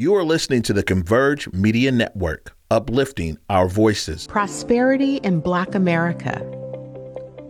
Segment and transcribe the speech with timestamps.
[0.00, 4.28] You are listening to the Converge Media Network, uplifting our voices.
[4.28, 6.38] Prosperity in Black America.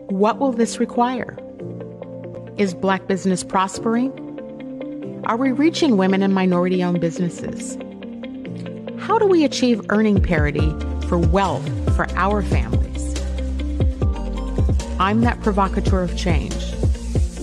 [0.08, 1.36] What will this require?
[2.56, 4.10] Is Black business prospering?
[5.26, 7.76] Are we reaching women and minority owned businesses?
[8.98, 10.70] How do we achieve earning parity
[11.06, 13.14] for wealth for our families?
[14.98, 16.56] I'm that provocateur of change.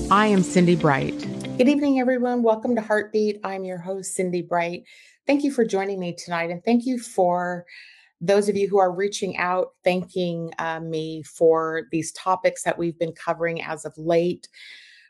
[0.10, 1.25] I am Cindi Bright.
[1.58, 2.44] Good evening, everyone.
[2.44, 3.40] Welcome to Heartbeat.
[3.46, 4.84] I'm your host, Cindi Bright.
[5.26, 7.66] Thank you for joining me tonight, and thank you for
[8.20, 13.00] those of you who are reaching out, thanking uh, me for these topics that we've
[13.00, 14.50] been covering as of late.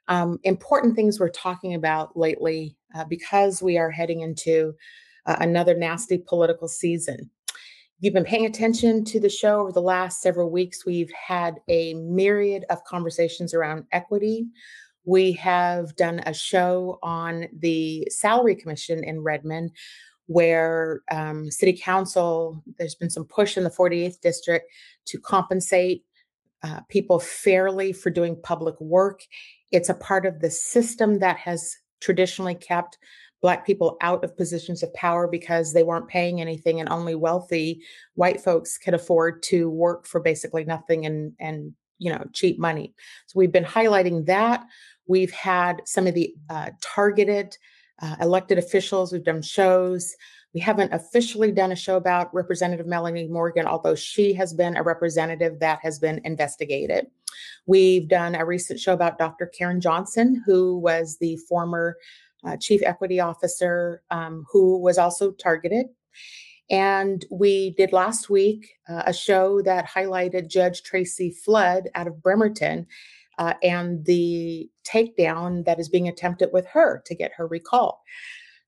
[0.08, 4.76] Um, important things we're talking about lately uh, because we are heading into
[5.26, 7.32] uh, another nasty political season.
[8.02, 10.86] You've been paying attention to the show over the last several weeks.
[10.86, 14.46] We've had a myriad of conversations around equity,
[15.06, 19.72] we have done a show on the salary commission in Redmond
[20.28, 24.72] where um, city council, there's been some push in the 48th district
[25.06, 26.04] to compensate
[26.64, 29.22] uh, people fairly for doing public work.
[29.72, 32.98] It's a part of the system that has traditionally kept
[33.42, 37.80] Black people out of positions of power because they weren't paying anything, and only wealthy
[38.16, 42.96] white folks could afford to work for basically nothing and and you know cheap money.
[43.28, 44.66] So we've been highlighting that.
[45.08, 47.58] We've had some of the uh, targeted
[48.02, 49.12] uh, elected officials.
[49.12, 50.16] We've done shows.
[50.54, 54.84] We haven't officially done a show about Representative Melanie Morgan, although she has been a
[54.84, 57.08] representative that has been investigated.
[57.66, 59.48] We've done a recent show about Dr.
[59.48, 61.98] Karen Johnson, who was the former
[62.46, 65.88] uh, chief equity officer um, who was also targeted.
[66.70, 72.22] And we did last week uh, a show that highlighted Judge Tracy Flood out of
[72.24, 72.88] Bremerton
[73.38, 77.96] uh, and the takedown that is being attempted with her to get her recalled.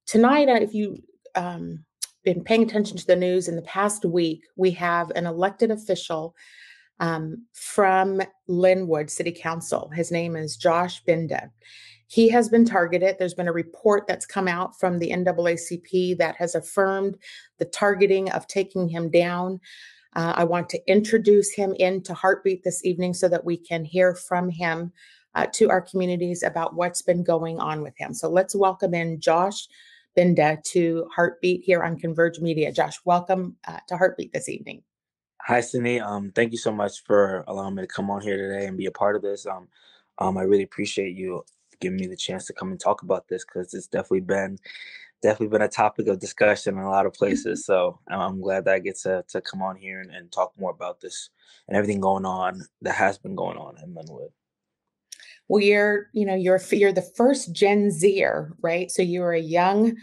[0.05, 0.99] Tonight, if you've
[1.35, 1.83] um,
[2.23, 6.35] been paying attention to the news in the past week, we have an elected official
[6.99, 9.89] um, from Lynnwood City Council.
[9.93, 11.49] His name is Josh Binda.
[12.07, 13.17] He has been targeted.
[13.19, 17.17] There's been a report that's come out from the NAACP that has affirmed
[17.59, 19.59] the targeting of taking him down.
[20.15, 24.15] Uh, I want to introduce him into Heartbeat this evening so that we can hear
[24.15, 24.91] from him
[25.35, 28.13] uh, to our communities about what's been going on with him.
[28.13, 29.67] So let's welcome in Josh
[30.17, 32.71] Binda to Heartbeat here on Converge Media.
[32.71, 34.81] Josh, welcome uh, to Heartbeat this evening.
[35.43, 36.01] Hi, Cindi.
[36.01, 38.87] Um, thank you so much for allowing me to come on here today and be
[38.87, 39.45] a part of this.
[39.45, 39.67] Um,
[40.17, 41.43] um, I really appreciate you
[41.79, 44.57] giving me the chance to come and talk about this because it's definitely been
[45.21, 47.65] definitely been a topic of discussion in a lot of places.
[47.65, 50.71] So I'm glad that I get to, to come on here and, and talk more
[50.71, 51.29] about this
[51.67, 54.29] and everything going on that has been going on in Lynnwood.
[55.47, 58.91] Well, you're, you know, you're you're the first Gen Zer, right?
[58.91, 59.95] So you're a young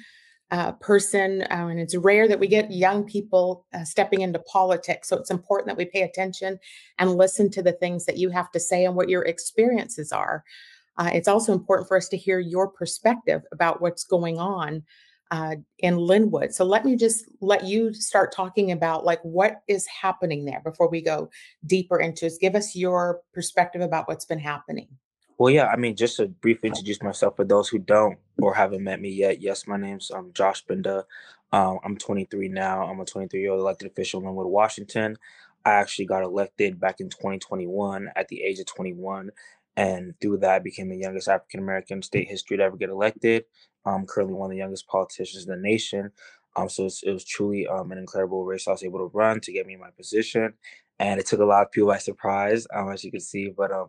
[0.50, 5.08] uh, person, uh, and it's rare that we get young people uh, stepping into politics.
[5.08, 6.58] So it's important that we pay attention
[6.98, 10.44] and listen to the things that you have to say and what your experiences are.
[10.96, 14.82] Uh, it's also important for us to hear your perspective about what's going on
[15.30, 16.52] uh, in Lynnwood.
[16.52, 20.88] So let me just let you start talking about like what is happening there before
[20.88, 21.30] we go
[21.66, 22.34] deeper into it.
[22.40, 24.88] Give us your perspective about what's been happening.
[25.36, 28.84] Well, yeah, I mean, just to briefly introduce myself for those who don't or haven't
[28.84, 29.40] met me yet.
[29.40, 31.04] Yes, my name's um, Josh Binda.
[31.52, 32.84] Um, I'm 23 now.
[32.84, 35.16] I'm a 23 year old elected official in Lynnwood, Washington.
[35.64, 39.30] I actually got elected back in 2021 at the age of 21
[39.76, 43.44] and through that I became the youngest African American state history to ever get elected.
[43.86, 46.12] I'm currently one of the youngest politicians in the nation.
[46.56, 49.52] Um, so it was truly um, an incredible race I was able to run to
[49.52, 50.54] get me in my position,
[50.98, 53.48] and it took a lot of people by surprise, um, as you can see.
[53.48, 53.88] But um,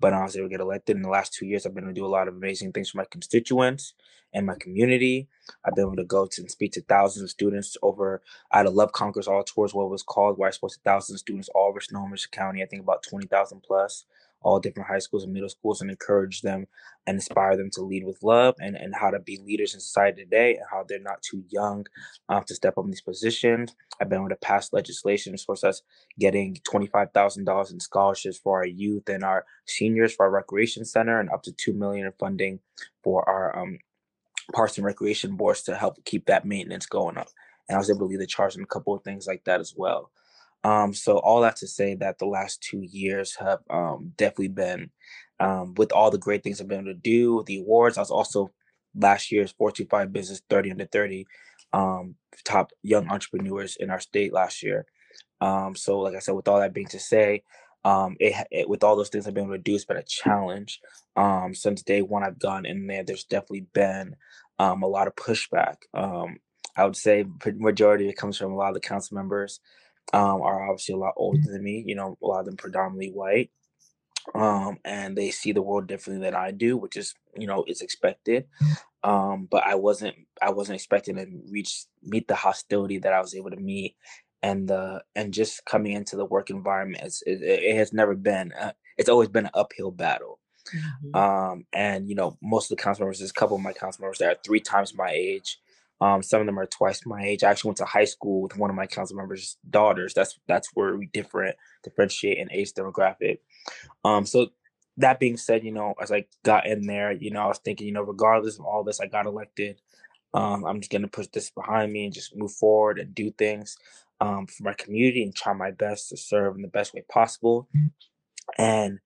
[0.00, 0.96] but I was able to get elected.
[0.96, 2.90] In the last two years, I've been able to do a lot of amazing things
[2.90, 3.94] for my constituents
[4.32, 5.28] and my community.
[5.64, 8.22] I've been able to go to and speak to thousands of students over.
[8.52, 11.16] I had a Love Conquers All Tours, what was called, where I spoke to thousands
[11.16, 12.62] of students all over Snohomish County.
[12.62, 14.04] I think about twenty thousand plus
[14.44, 16.66] all different high schools and middle schools and encourage them
[17.06, 20.22] and inspire them to lead with love and, and how to be leaders in society
[20.22, 21.86] today and how they're not too young
[22.28, 23.74] um, to step up in these positions.
[24.00, 25.82] I've been able to pass legislation for us
[26.18, 31.30] getting $25,000 in scholarships for our youth and our seniors for our recreation center and
[31.30, 32.60] up to 2 million in funding
[33.02, 33.78] for our um,
[34.52, 37.28] parks and recreation boards to help keep that maintenance going up.
[37.68, 39.60] And I was able to lead the charge on a couple of things like that
[39.60, 40.10] as well.
[40.64, 44.90] Um, so all that to say that the last two years have um, definitely been
[45.40, 47.98] um, with all the great things I've been able to do, the awards.
[47.98, 48.50] I was also
[48.94, 51.26] last year's Fortune 5 Business 30 under 30
[51.72, 54.86] um, top young entrepreneurs in our state last year.
[55.40, 57.42] Um, so like I said, with all that being to say,
[57.84, 60.02] um, it, it, with all those things I've been able to do, it's been a
[60.02, 60.80] challenge.
[61.52, 64.16] Since day one I've gone in there, there's definitely been
[64.58, 65.76] a lot of pushback.
[66.76, 67.24] I would say
[67.56, 69.60] majority it comes from a lot of the council members
[70.12, 71.82] um, are obviously a lot older than me.
[71.86, 73.50] You know, a lot of them predominantly white,
[74.34, 77.80] um, and they see the world differently than I do, which is you know is
[77.80, 78.46] expected.
[79.02, 83.34] Um, but I wasn't I wasn't expecting to reach meet the hostility that I was
[83.34, 83.96] able to meet,
[84.42, 88.52] and the and just coming into the work environment, it, it, has never been.
[88.58, 90.38] A, it's always been an uphill battle.
[90.74, 91.16] Mm-hmm.
[91.16, 94.02] Um, and you know, most of the council members, there's a couple of my council
[94.02, 95.58] members that are three times my age.
[96.00, 97.44] Um, some of them are twice my age.
[97.44, 100.12] I actually went to high school with one of my council members' daughters.
[100.14, 103.38] That's that's where we different differentiate in age demographic.
[104.04, 104.48] Um, so
[104.96, 107.86] that being said, you know, as I got in there, you know, I was thinking,
[107.86, 109.80] you know, regardless of all this, I got elected.
[110.34, 113.76] Um, I'm just gonna put this behind me and just move forward and do things
[114.20, 117.68] um, for my community and try my best to serve in the best way possible.
[118.58, 118.98] And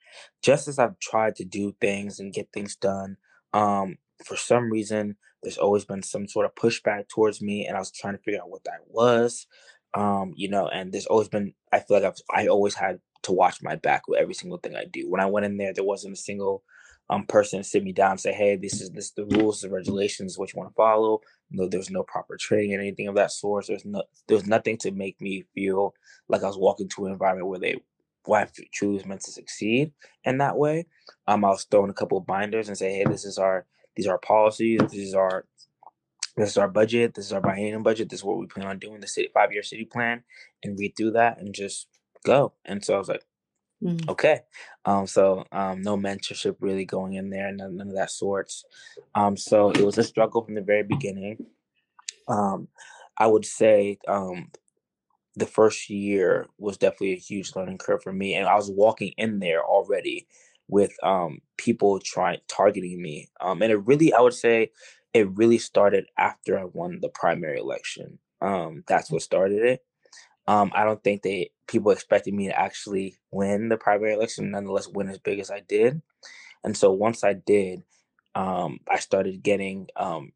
[0.43, 3.17] just as I've tried to do things and get things done,
[3.53, 7.81] um, for some reason, there's always been some sort of pushback towards me, and I
[7.81, 9.47] was trying to figure out what that was.
[9.95, 13.33] Um, you know, and there's always been, I feel like I've, I always had to
[13.33, 15.09] watch my back with every single thing I do.
[15.11, 16.63] When I went in there, there wasn't a single
[17.11, 20.37] um person sit me down and say, "Hey, this is this the rules, the regulations,
[20.39, 21.21] what you want to follow."
[21.51, 23.67] No, there's no proper training and anything of that sort.
[23.67, 25.95] There's no, there's nothing to make me feel
[26.29, 27.81] like I was walking to an environment where they
[28.25, 29.93] why truly was meant to succeed
[30.25, 30.87] in that way.
[31.27, 33.65] Um, I was throwing a couple binders and say, hey, this is our
[33.99, 35.45] these are our policies, this is our
[36.37, 38.79] this is our budget, this is our biennial budget, this is what we plan on
[38.79, 40.23] doing, the city five year city plan,
[40.63, 41.89] and read through that and just
[42.25, 42.53] go.
[42.65, 43.25] And so I was like,
[43.83, 44.09] mm.
[44.09, 44.43] okay.
[44.85, 48.65] Um, so um, no mentorship really going in there, none, none of that sorts.
[49.17, 51.47] Um, so it was a struggle from the very beginning.
[52.29, 52.69] Um,
[53.17, 54.53] I would say um,
[55.35, 58.35] the first year was definitely a huge learning curve for me.
[58.35, 60.29] And I was walking in there already
[60.69, 63.29] with um, people trying targeting me.
[63.41, 64.71] Um, and it really, I would say,
[65.15, 68.19] it really started after I won the primary election.
[68.41, 69.85] Um, that's what started it.
[70.47, 74.89] Um, I don't think they people expected me to actually win the primary election, nonetheless
[74.89, 76.01] win as big as I did.
[76.65, 77.83] And so once I did,
[78.35, 80.33] um, I started getting um,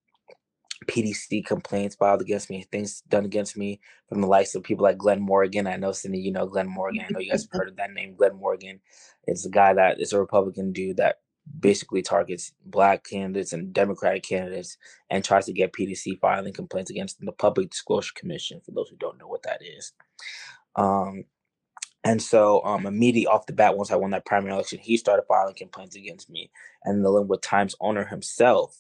[0.86, 4.98] PDC complaints filed against me, things done against me from the likes of people like
[4.98, 5.66] Glenn Morgan.
[5.66, 7.02] I know Cindi, you know Glenn Morgan.
[7.02, 8.80] I know you guys have heard of that name, Glenn Morgan.
[9.26, 11.20] It's a guy that is a Republican dude that
[11.58, 14.76] basically targets black candidates and Democratic candidates
[15.10, 18.96] and tries to get PDC filing complaints against the Public Disclosure Commission, for those who
[18.96, 19.92] don't know what that is.
[20.76, 21.24] Um,
[22.04, 25.24] and so um, immediately off the bat, once I won that primary election, he started
[25.28, 26.50] filing complaints against me.
[26.84, 28.76] And the Lynnwood Times owner himself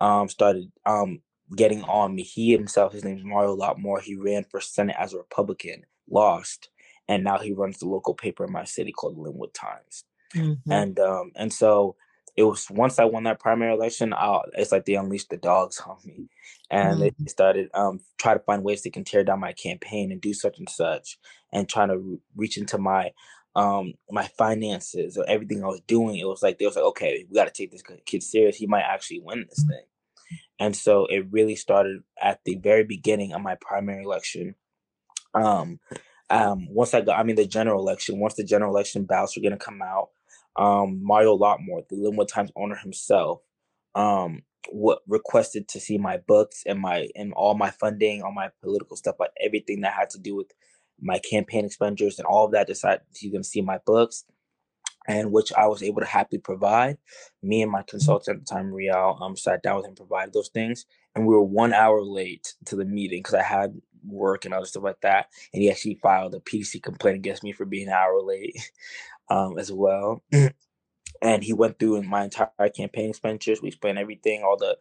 [0.00, 1.22] um, started um,
[1.56, 2.22] getting on me.
[2.22, 4.00] He himself, his name is Mario Lotmore.
[4.00, 6.70] He ran for Senate as a Republican, lost,
[7.08, 10.04] and now he runs the local paper in my city called the Lynnwood Times.
[10.34, 10.70] Mm-hmm.
[10.70, 11.96] And um, and so
[12.36, 15.80] it was once I won that primary election, I'll, it's like they unleashed the dogs
[15.84, 16.28] on me,
[16.70, 17.00] and mm-hmm.
[17.00, 20.34] they started um try to find ways they can tear down my campaign and do
[20.34, 21.18] such and such,
[21.52, 23.10] and trying to re- reach into my
[23.56, 26.16] um my finances or everything I was doing.
[26.16, 28.56] It was like they was like, okay, we got to take this kid serious.
[28.56, 29.84] He might actually win this thing.
[30.58, 34.54] And so it really started at the very beginning of my primary election.
[35.34, 35.80] Um,
[36.30, 39.42] um, once I got, I mean, the general election, once the general election ballots were
[39.42, 40.08] going to come out,
[40.56, 43.40] um, Mario Lotmore, the Lynnwood Times owner himself,
[43.94, 48.50] um, what requested to see my books and my and all my funding, all my
[48.62, 50.48] political stuff, like everything that had to do with
[51.00, 52.66] my campaign expenditures and all of that.
[52.66, 54.24] Decided he's going to see my books
[55.08, 56.98] and which I was able to happily provide.
[57.42, 60.50] Me and my consultant at the time, Rial, um, sat down with him, provided those
[60.50, 60.84] things,
[61.14, 64.66] and we were one hour late to the meeting because I had work and other
[64.66, 65.26] stuff like that.
[65.52, 68.54] And he actually filed a PC complaint against me for being an hour late,
[69.30, 70.22] um, as well.
[71.22, 73.62] and he went through my entire campaign expenditures.
[73.62, 74.76] We explained everything, all the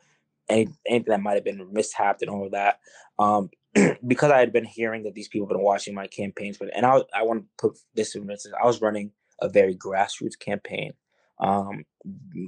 [0.50, 2.79] any, anything that might have been mishapped and all of that.
[3.17, 3.50] Um,
[4.07, 6.86] because I had been hearing that these people have been watching my campaigns, but and
[6.86, 8.55] I I want to put this in instance.
[8.62, 10.94] I was running a very grassroots campaign.
[11.39, 11.84] Um,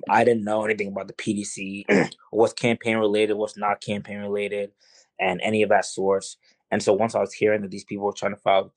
[0.09, 4.71] I didn't know anything about the PDC, what's campaign related, what's not campaign related,
[5.19, 6.37] and any of that sorts.
[6.71, 8.71] And so once I was hearing that these people were trying to file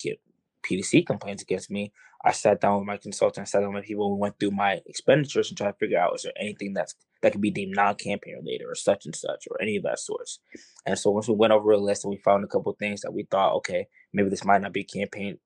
[0.62, 1.92] PDC complaints against me,
[2.24, 4.80] I sat down with my consultant, I sat down with people, we went through my
[4.86, 8.34] expenditures and tried to figure out is there anything that's that could be deemed non-campaign
[8.36, 10.40] related or such and such or any of that sorts.
[10.86, 13.12] And so once we went over a list and we found a couple things that
[13.12, 15.38] we thought, okay, maybe this might not be campaign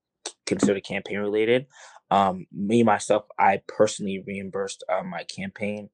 [0.47, 1.67] considered campaign related.
[2.11, 5.91] Um, me myself, I personally reimbursed uh, my campaign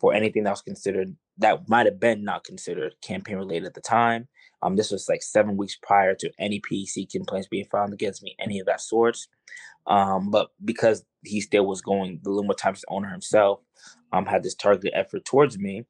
[0.00, 3.80] for anything that was considered that might have been not considered campaign related at the
[3.80, 4.28] time.
[4.62, 8.36] Um, this was like seven weeks prior to any PDC complaints being filed against me,
[8.38, 9.28] any of that sorts.
[9.86, 13.60] Um, but because he still was going, the Lynnwood Times owner himself
[14.12, 15.84] um, had this targeted effort towards me.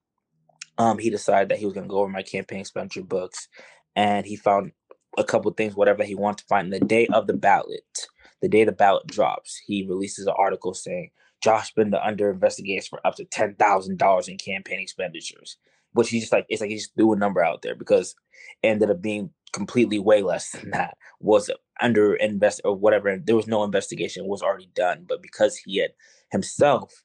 [0.79, 3.49] Um, he decided that he was going to go over my campaign expenditure books
[3.95, 4.73] and he found
[5.19, 6.73] a couple things, whatever he wants to find.
[6.73, 8.07] the day of the ballot,
[8.41, 11.11] the day the ballot drops, he releases an article saying
[11.43, 15.57] Josh Binda under investigation for up to ten thousand dollars in campaign expenditures.
[15.95, 18.15] Which he just like it's like he just threw a number out there because
[18.63, 21.51] ended up being completely way less than that was
[21.81, 23.19] under invest or whatever.
[23.19, 25.91] There was no investigation was already done, but because he had
[26.31, 27.05] himself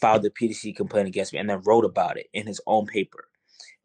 [0.00, 3.28] filed the PDC complaint against me and then wrote about it in his own paper.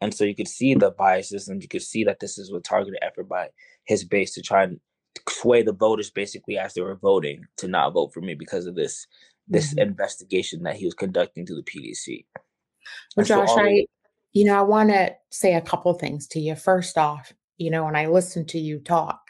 [0.01, 2.59] And so you could see the biases and you could see that this is a
[2.59, 3.49] targeted effort by
[3.85, 4.79] his base to try and
[5.27, 8.75] sway the voters basically as they were voting to not vote for me because of
[8.75, 9.07] this
[9.47, 9.89] this mm-hmm.
[9.89, 12.25] investigation that he was conducting to the PDC.
[13.15, 13.85] Well, Josh, so I
[14.33, 16.55] you know, I want to say a couple things to you.
[16.55, 19.26] First off, you know, when I listen to you talk,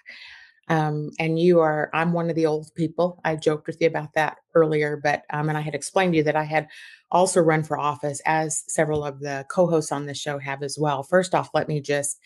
[0.70, 3.22] um, and you are, I'm one of the old people.
[3.24, 6.24] I joked with you about that earlier, but, um, and I had explained to you
[6.24, 6.68] that I had
[7.12, 10.78] also run for office, as several of the co hosts on the show have as
[10.78, 11.04] well.
[11.04, 12.20] First off, let me just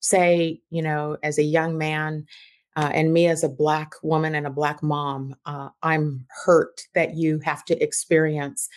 [0.00, 2.26] say, you know, as a young man,
[2.76, 7.16] uh, and me as a Black woman and a Black mom, uh, I'm hurt that
[7.16, 8.68] you have to experience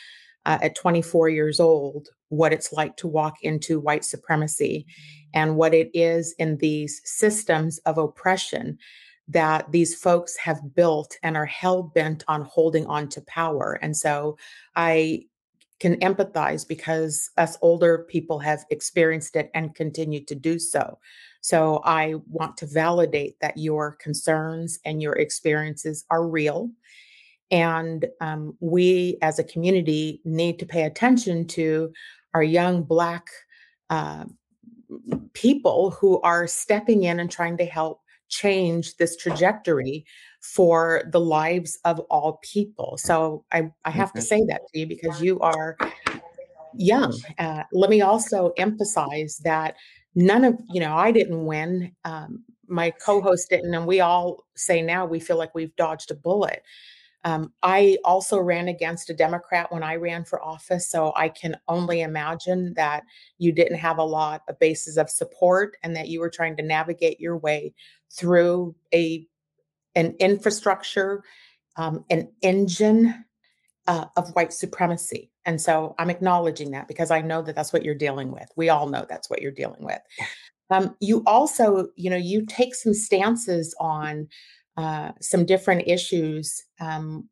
[0.47, 4.87] uh, at 24 years old what it's like to walk into white supremacy
[5.33, 8.77] and what it is in these systems of oppression
[9.27, 13.79] that these folks have built and are hell bent on holding on to power.
[13.81, 14.37] And so
[14.75, 15.25] I
[15.79, 20.99] can empathize because us older people have experienced it and continue to do so.
[21.41, 26.69] So I want to validate that your concerns and your experiences are real.
[27.49, 31.91] And um, we as a community need to pay attention to
[32.33, 33.27] our young Black
[33.89, 34.25] uh,
[35.33, 38.00] people who are stepping in and trying to help
[38.31, 40.05] change this trajectory
[40.41, 42.97] for the lives of all people.
[42.97, 45.77] So I, I have to say that to you because you are
[46.73, 47.13] young.
[47.37, 49.75] Uh, let me also emphasize that
[50.15, 51.91] none of, you know, I didn't win.
[52.05, 53.73] Um, my co host didn't.
[53.73, 56.63] And we all say now we feel like we've dodged a bullet.
[57.23, 61.55] Um, I also ran against a Democrat when I ran for office, so I can
[61.67, 63.03] only imagine that
[63.37, 66.63] you didn't have a lot of bases of support and that you were trying to
[66.63, 67.73] navigate your way
[68.17, 69.27] through a
[69.95, 71.23] an infrastructure,
[71.75, 73.25] um, an engine
[73.87, 75.31] uh, of white supremacy.
[75.45, 78.47] And so I'm acknowledging that because I know that that's what you're dealing with.
[78.55, 79.99] We all know that's what you're dealing with.
[80.69, 84.27] Um, you also, you know, you take some stances on
[84.77, 86.63] uh, some different issues.
[86.79, 87.27] Um,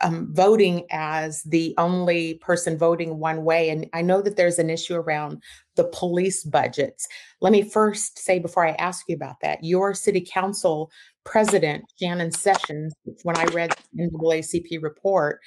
[0.00, 3.70] um, voting as the only person voting one way.
[3.70, 5.42] And I know that there's an issue around
[5.76, 7.06] the police budgets.
[7.40, 10.90] Let me first say, before I ask you about that, your city council
[11.24, 15.40] president, Shannon Sessions, when I read the NAACP report,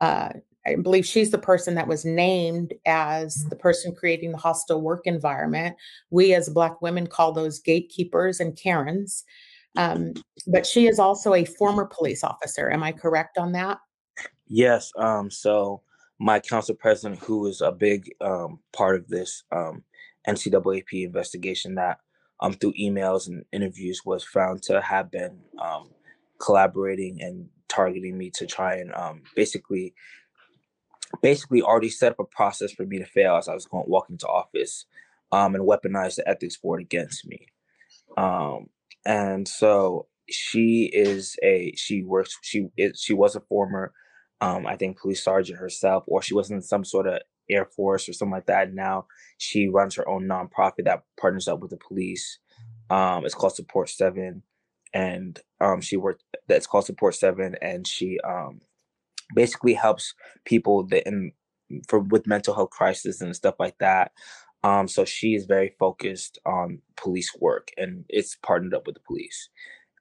[0.00, 0.30] uh,
[0.66, 5.06] I believe she's the person that was named as the person creating the hostile work
[5.06, 5.76] environment.
[6.10, 9.24] We as Black women call those gatekeepers and Karens.
[9.78, 10.12] Um,
[10.48, 12.68] but she is also a former police officer.
[12.68, 13.78] Am I correct on that?
[14.48, 14.90] Yes.
[14.98, 15.82] Um, so
[16.18, 19.84] my council president, who is a big um, part of this um,
[20.26, 22.00] NCAAP investigation, that
[22.40, 25.90] um, through emails and interviews was found to have been um,
[26.38, 29.94] collaborating and targeting me to try and um, basically
[31.22, 34.18] basically already set up a process for me to fail as I was going walking
[34.18, 34.86] to office
[35.30, 37.46] um, and weaponize the ethics board against me.
[38.16, 38.68] Um,
[39.06, 43.92] and so she is a she works she is she was a former
[44.40, 48.08] um i think police sergeant herself or she was in some sort of air force
[48.08, 49.06] or something like that now
[49.38, 52.38] she runs her own nonprofit that partners up with the police.
[52.90, 54.42] Um it's called support seven
[54.92, 58.60] and um she worked that's called support seven and she um
[59.34, 60.14] basically helps
[60.44, 61.32] people that in
[61.88, 64.12] for with mental health crisis and stuff like that
[64.64, 69.02] um, so she is very focused on police work and it's partnered up with the
[69.06, 69.48] police.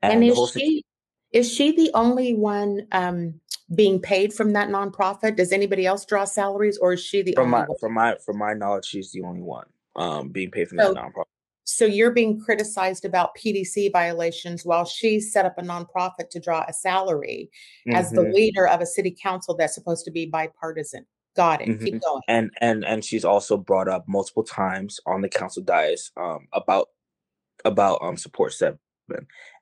[0.02, 0.84] And, and is she
[1.32, 3.40] is she the only one um,
[3.76, 5.36] being paid from that nonprofit?
[5.36, 7.78] Does anybody else draw salaries, or is she the from only my one?
[7.80, 11.04] from my from my knowledge, she's the only one um, being paid from so, that
[11.04, 11.26] nonprofit.
[11.66, 16.64] So you're being criticized about PDC violations while she set up a nonprofit to draw
[16.68, 17.50] a salary
[17.86, 17.98] mm-hmm.
[17.98, 18.32] as the mm-hmm.
[18.32, 21.06] leader of a city council that's supposed to be bipartisan.
[21.38, 21.70] Got it.
[21.70, 21.86] Mm-hmm.
[21.86, 22.22] Keep going.
[22.28, 26.90] And and and she's also brought up multiple times on the council dais um, about
[27.64, 28.80] about um support seven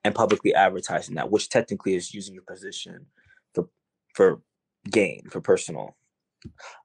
[0.05, 3.05] and publicly advertising that, which technically is using your position
[3.53, 3.67] for
[4.13, 4.41] for
[4.89, 5.98] gain for personal.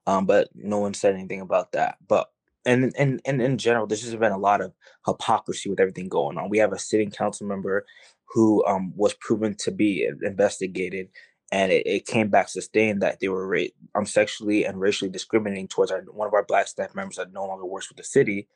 [0.07, 1.95] Um, but no one said anything about that.
[2.05, 2.27] But
[2.65, 4.73] and and and in general, there's just been a lot of
[5.07, 6.49] hypocrisy with everything going on.
[6.49, 7.85] We have a sitting council member
[8.25, 11.07] who um was proven to be investigated
[11.51, 13.63] and it, it came back sustained that they were ra-
[13.95, 17.45] um, sexually and racially discriminating towards our, one of our black staff members that no
[17.45, 18.47] longer works with the city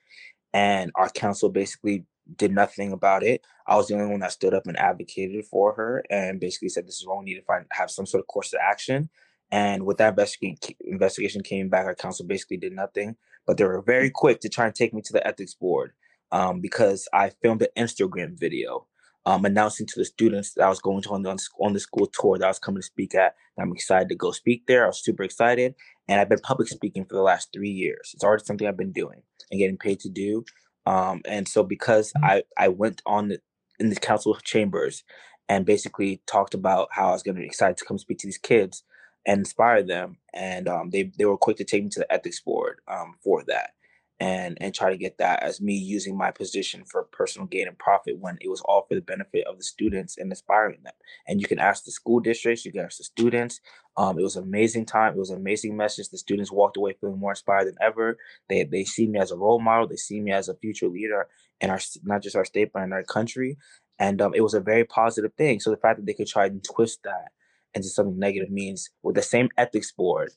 [0.56, 2.06] and our council basically
[2.38, 3.42] did nothing about it.
[3.68, 6.88] I was the only one that stood up and advocated for her and basically said
[6.88, 7.20] this is wrong.
[7.20, 9.10] We need to find have some sort of course of action.
[9.52, 13.18] And with that investigation, investigation came back, our council basically did nothing.
[13.46, 15.92] But they were very quick to try and take me to the ethics board
[16.32, 18.88] um, because I filmed an Instagram video
[19.25, 22.08] um, announcing to the students that I was going to on the, on the school
[22.08, 23.36] tour that I was coming to speak at.
[23.60, 24.84] I'm excited to go speak there.
[24.84, 25.75] I was super excited.
[26.08, 28.12] And I've been public speaking for the last three years.
[28.13, 30.46] It's already something I've been doing and getting paid to do.
[30.86, 32.24] Um, and so because mm.
[32.24, 33.39] I, I went on the,
[33.79, 35.03] in the council chambers
[35.50, 38.27] and basically talked about how I was going to be excited to come speak to
[38.27, 38.84] these kids
[39.25, 40.17] and inspire them.
[40.34, 43.44] And um, they, they were quick to take me to the ethics board um, for
[43.48, 43.72] that
[44.19, 47.77] and and try to get that as me using my position for personal gain and
[47.77, 50.93] profit when it was all for the benefit of the students and inspiring them.
[51.27, 53.60] And you can ask the school districts, you can ask the students.
[53.98, 55.13] Um, it was an amazing time.
[55.13, 56.10] It was an amazing message.
[56.10, 58.17] The students walked away feeling more inspired than ever.
[58.48, 59.88] They they see me as a role model.
[59.88, 61.27] They see me as a future leader
[61.60, 63.57] in our not just our state but in our country.
[64.00, 65.60] And um, it was a very positive thing.
[65.60, 67.31] So the fact that they could try and twist that
[67.74, 70.31] into something negative means with the same ethics board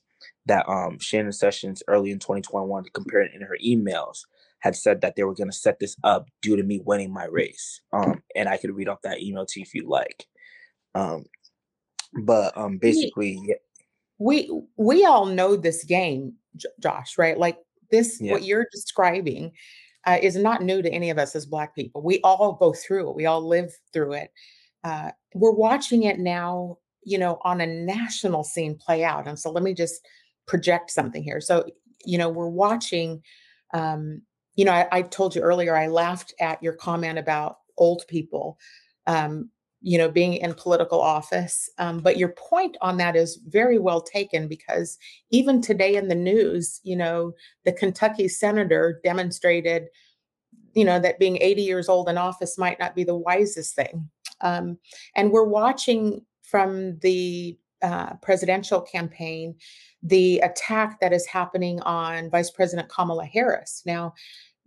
[0.46, 4.24] that um, Shannon Sessions early in 2021 compared in her emails
[4.60, 7.26] had said that they were going to set this up due to me winning my
[7.26, 7.80] race.
[7.92, 10.26] Um, and I could read off that email to you if you like.
[10.94, 11.26] Um,
[12.22, 13.54] but um, basically, yeah.
[14.18, 17.38] we we all know this game, J- Josh, right?
[17.38, 17.58] Like
[17.90, 18.32] this, yeah.
[18.32, 19.52] what you're describing.
[20.06, 22.00] Uh, is not new to any of us as Black people.
[22.00, 23.16] We all go through it.
[23.16, 24.30] We all live through it.
[24.82, 29.26] Uh, we're watching it now you know, on a national scene play out.
[29.26, 30.06] And so let me just
[30.46, 31.40] project something here.
[31.40, 31.64] So,
[32.04, 33.22] you know, we're watching,
[33.72, 34.20] um,
[34.56, 38.58] you know, I, I told you earlier, I laughed at your comment about old people,
[39.06, 39.50] um,
[39.80, 41.70] you know, being in political office.
[41.78, 44.98] Um, but your point on that is very well taken because
[45.30, 47.32] even today in the news, you know,
[47.64, 49.86] the Kentucky senator demonstrated,
[50.74, 54.10] you know, that being 80 years old in office might not be the wisest thing.
[54.40, 54.78] Um,
[55.16, 59.54] and we're watching from the uh, presidential campaign
[60.02, 63.82] the attack that is happening on Vice President Kamala Harris.
[63.84, 64.14] Now,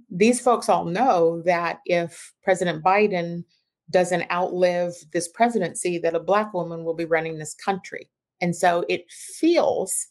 [0.10, 3.44] these folks all know that if President Biden
[3.90, 8.10] doesn't outlive this presidency, that a Black woman will be running this country.
[8.42, 10.08] And so it feels,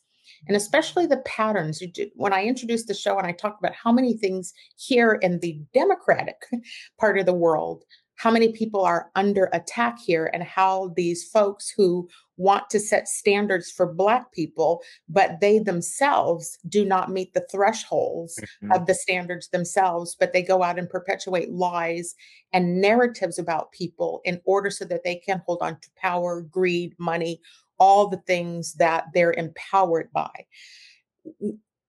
[0.46, 1.82] and especially the patterns.
[2.14, 5.60] When I introduced the show and I talked about how many things here in the
[5.74, 6.36] Democratic
[6.98, 7.84] part of the world
[8.20, 12.06] how many people are under attack here and how these folks who
[12.36, 18.38] want to set standards for black people but they themselves do not meet the thresholds
[18.38, 18.72] mm-hmm.
[18.72, 22.14] of the standards themselves but they go out and perpetuate lies
[22.52, 26.94] and narratives about people in order so that they can hold on to power greed
[26.98, 27.40] money
[27.78, 30.44] all the things that they're empowered by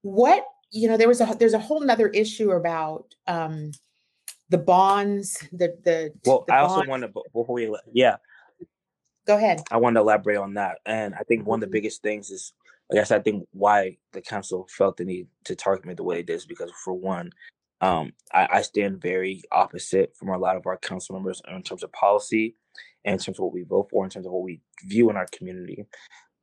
[0.01, 3.71] what you know there was a there's a whole nother issue about um
[4.51, 6.13] the bonds, the the.
[6.25, 8.17] Well, the I also want to before we yeah.
[9.25, 9.61] Go ahead.
[9.71, 11.73] I want to elaborate on that, and I think one of the mm-hmm.
[11.73, 12.53] biggest things is,
[12.91, 16.19] I guess, I think why the council felt the need to target me the way
[16.19, 17.31] it is because, for one,
[17.81, 21.83] um, I, I, stand very opposite from a lot of our council members in terms
[21.83, 22.55] of policy,
[23.05, 25.17] and in terms of what we vote for, in terms of what we view in
[25.17, 25.85] our community.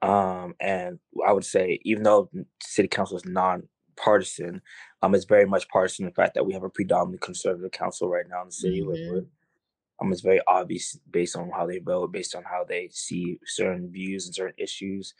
[0.01, 2.31] Um, and I would say, even though
[2.62, 3.68] city council is non
[4.02, 4.62] partisan.
[5.02, 8.26] Um, it's very much partisan the fact that we have a predominantly conservative council right
[8.28, 9.18] now in the city mm-hmm.
[10.00, 13.90] Um, it's very obvious based on how they vote, based on how they see certain
[13.90, 15.12] views and certain issues.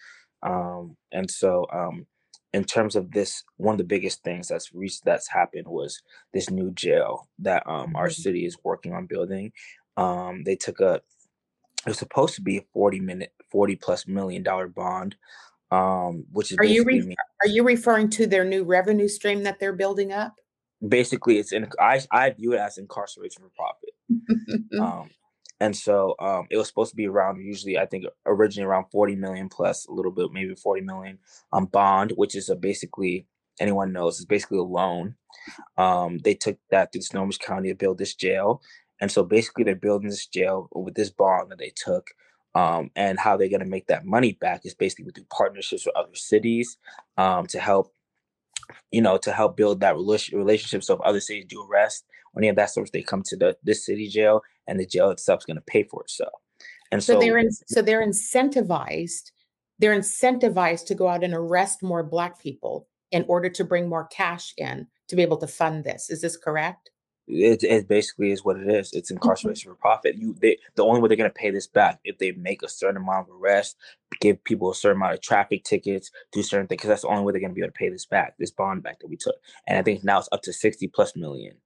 [0.45, 2.07] Um, and so, um,
[2.53, 6.01] in terms of this, one of the biggest things that's reached that's happened was
[6.33, 8.23] this new jail that um our mm-hmm.
[8.23, 9.53] city is working on building.
[9.97, 11.03] Um, they took a
[11.87, 15.17] it was supposed to be a 40 minute 40 plus million dollar bond
[15.71, 19.61] um, which is are you re- are you referring to their new revenue stream that
[19.61, 20.37] they're building up?
[20.87, 24.71] Basically, it's in I I view it as incarceration for profit.
[24.81, 25.11] um,
[25.61, 29.15] and so um, it was supposed to be around usually I think originally around forty
[29.15, 31.19] million plus a little bit maybe forty million
[31.53, 33.27] um bond, which is a basically
[33.61, 35.17] anyone knows is basically a loan.
[35.77, 38.63] Um, they took that to Snohomish County to build this jail,
[39.01, 42.11] and so basically they're building this jail with this bond that they took
[42.55, 45.97] um, and how they're going to make that money back is basically through partnerships with
[45.97, 46.77] other cities
[47.17, 47.93] um, to help,
[48.91, 50.83] you know, to help build that relationship.
[50.83, 53.57] So if other cities do arrest or any of that sort, they come to the
[53.63, 56.33] this city jail, and the jail itself is going to pay for itself.
[56.91, 59.31] And so, so they're in, so they're incentivized.
[59.79, 64.07] They're incentivized to go out and arrest more Black people in order to bring more
[64.09, 66.11] cash in to be able to fund this.
[66.11, 66.91] Is this correct?
[67.31, 68.93] It, it basically is what it is.
[68.95, 69.17] It's mm-hmm.
[69.17, 70.17] incarceration for profit.
[70.17, 72.69] You, they, the only way they're going to pay this back if they make a
[72.69, 73.77] certain amount of arrests,
[74.21, 76.79] give people a certain amount of traffic tickets, do certain things.
[76.79, 78.51] Because that's the only way they're going to be able to pay this back, this
[78.51, 79.37] bond back that we took.
[79.67, 81.57] And I think now it's up to sixty plus million.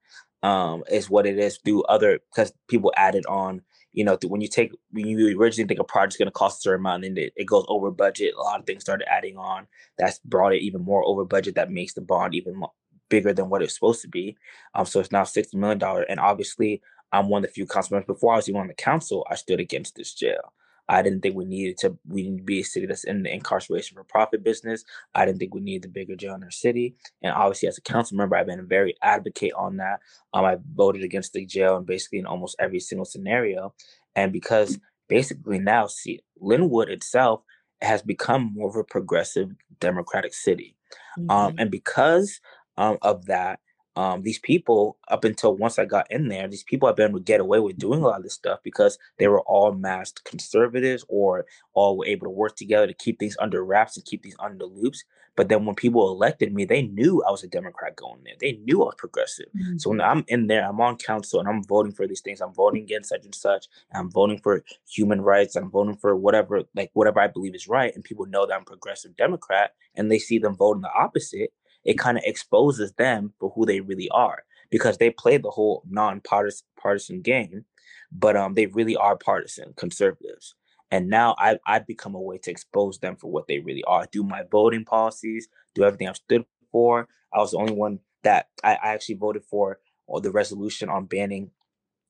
[0.42, 3.62] um, is what it is through other because people added on.
[3.94, 6.62] You know, when you take when you originally think a project's going to cost a
[6.62, 9.66] certain amount and it, it goes over budget, a lot of things started adding on.
[9.98, 11.56] That's brought it even more over budget.
[11.56, 12.72] That makes the bond even more,
[13.12, 14.36] bigger than what it's supposed to be.
[14.74, 17.94] Um, so it's now sixty million dollar, and obviously I'm one of the few council
[17.94, 18.14] members.
[18.14, 20.44] Before I was even on the council, I stood against this jail.
[20.88, 23.32] I didn't think we needed to we need to be a city that's in the
[23.32, 24.84] incarceration for profit business.
[25.14, 26.96] I didn't think we needed the bigger jail in our city.
[27.22, 30.00] And obviously, as a council member, I've been a very advocate on that.
[30.34, 33.74] Um, I voted against the jail and basically in almost every single scenario.
[34.16, 37.42] And because basically now, see, Lynnwood itself
[37.80, 40.76] has become more of a progressive democratic city.
[41.16, 41.30] Um, mm-hmm.
[41.30, 42.40] Um, and because
[42.76, 43.60] um, of that,
[43.94, 47.18] um, these people up until once I got in there, these people have been able
[47.18, 50.24] to get away with doing a lot of this stuff because they were all masked
[50.24, 54.22] conservatives or all were able to work together to keep things under wraps and keep
[54.22, 55.04] these under loops.
[55.34, 58.34] But then when people elected me, they knew I was a Democrat going there.
[58.38, 59.46] They knew I was progressive.
[59.56, 59.78] Mm-hmm.
[59.78, 62.40] So when I'm in there, I'm on council and I'm voting for these things.
[62.40, 63.66] I'm voting against such and such.
[63.90, 65.56] And I'm voting for human rights.
[65.56, 67.94] I'm voting for whatever, like whatever I believe is right.
[67.94, 71.52] And people know that I'm progressive Democrat and they see them voting the opposite
[71.84, 75.82] it kind of exposes them for who they really are because they play the whole
[75.88, 77.64] non-partisan game,
[78.10, 80.54] but um, they really are partisan conservatives.
[80.90, 84.06] And now I I've become a way to expose them for what they really are
[84.06, 87.08] through my voting policies, do everything I've stood for.
[87.32, 91.06] I was the only one that I, I actually voted for or the resolution on
[91.06, 91.50] banning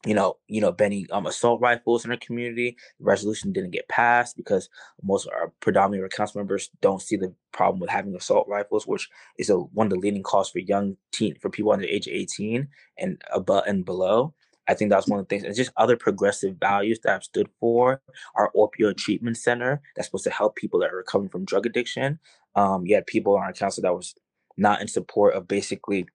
[0.05, 2.77] you know, you know, banning um, assault rifles in our community.
[2.99, 4.69] The resolution didn't get passed because
[5.03, 9.09] most of our predominantly council members don't see the problem with having assault rifles, which
[9.39, 12.67] is a, one of the leading causes for young teen for people under age 18
[12.99, 14.35] and above and below.
[14.69, 15.45] I think that's one of the things.
[15.45, 18.01] And just other progressive values that I've stood for.
[18.37, 22.19] Our opioid treatment center that's supposed to help people that are recovering from drug addiction.
[22.55, 24.15] Um, you had people on our council that was
[24.57, 26.07] not in support of basically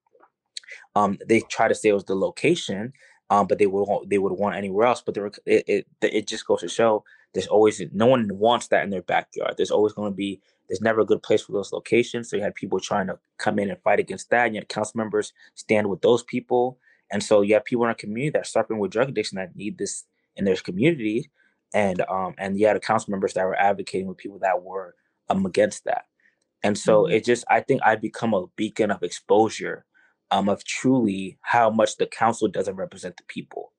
[0.96, 2.94] um, they try to say it was the location
[3.30, 5.02] um, but they would want, they would want anywhere else.
[5.02, 8.84] But there, it, it it just goes to show there's always no one wants that
[8.84, 9.56] in their backyard.
[9.58, 12.30] There's always going to be there's never a good place for those locations.
[12.30, 14.70] So you had people trying to come in and fight against that, and you had
[14.70, 16.78] council members stand with those people.
[17.12, 19.56] And so you have people in our community that are suffering with drug addiction that
[19.56, 20.04] need this
[20.36, 21.30] in their community,
[21.74, 24.96] and um and you had council members that were advocating with people that were
[25.30, 26.06] um against that.
[26.64, 27.14] And so mm-hmm.
[27.14, 29.86] it just I think I become a beacon of exposure
[30.32, 33.72] um, of truly how much the council doesn't represent the people.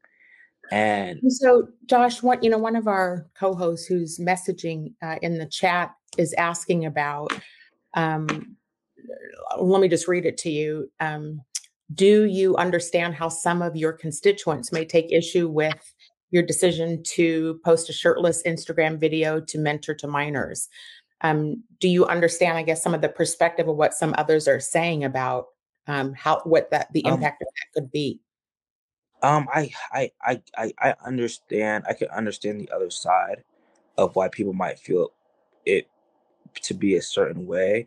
[0.70, 5.46] And so, Josh, one you know, one of our co-hosts who's messaging uh, in the
[5.46, 7.32] chat is asking about.
[7.94, 8.56] Um,
[9.58, 10.90] let me just read it to you.
[11.00, 11.40] Um,
[11.94, 15.94] do you understand how some of your constituents may take issue with
[16.30, 20.68] your decision to post a shirtless Instagram video to mentor to minors?
[21.22, 24.61] Um, do you understand, I guess, some of the perspective of what some others are
[24.61, 25.46] saying about
[25.88, 28.20] um, how what that the um impact um, of that could be.
[29.20, 31.85] Um, I, I, I, I, I understand.
[31.88, 33.42] I can understand the other side
[33.96, 35.12] of why people might feel
[35.66, 35.88] it
[36.62, 37.87] to be a certain way.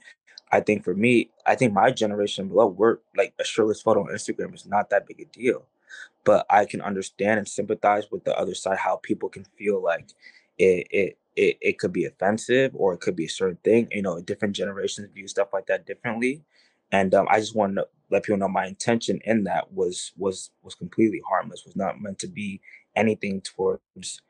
[0.51, 4.07] I think for me, I think my generation below, we're like a shirtless photo on
[4.07, 5.65] Instagram is not that big a deal.
[6.25, 10.09] But I can understand and sympathize with the other side how people can feel like
[10.57, 13.87] it it it, it could be offensive or it could be a certain thing.
[13.91, 16.43] You know, different generations view stuff like that differently
[16.91, 20.51] and um, I just wanted to let people know my intention in that was was
[20.63, 22.61] was completely harmless, was not meant to be
[22.95, 24.21] anything towards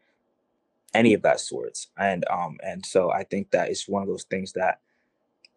[0.95, 1.89] any of that sorts.
[1.97, 4.81] And um and so I think that it's one of those things that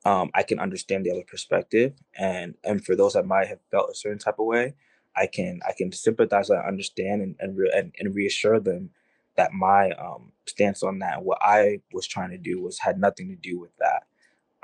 [0.05, 3.91] um I can understand the other perspective, and and for those that might have felt
[3.91, 4.75] a certain type of way,
[5.17, 8.91] I can I can sympathize, I understand, and and, re- and, and reassure them
[9.37, 13.29] that my um stance on that, what I was trying to do, was had nothing
[13.31, 14.05] to do with that.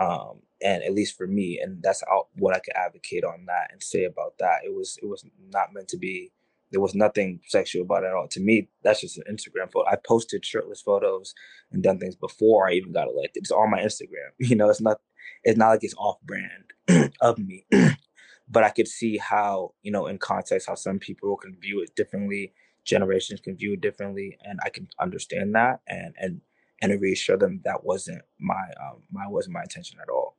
[0.01, 2.03] Um, and at least for me and that's
[2.37, 4.61] what i could advocate on that and say about that.
[4.65, 6.33] It was it was not meant to be
[6.73, 8.29] there was nothing sexual about it at all.
[8.29, 9.89] To me that's just an instagram photo.
[9.89, 11.35] I posted shirtless photos
[11.73, 13.43] and done things before i even got elected.
[13.43, 15.01] It's on my instagram you know it's not
[15.45, 17.67] it's not like it's off brand of me
[18.49, 21.95] but i could see how you know in context how some people can view it
[21.97, 22.53] differently
[22.85, 26.41] generations can view it differently and i can understand that and and
[26.83, 30.37] and to reassure them that wasn't my um my wasn't my intention at all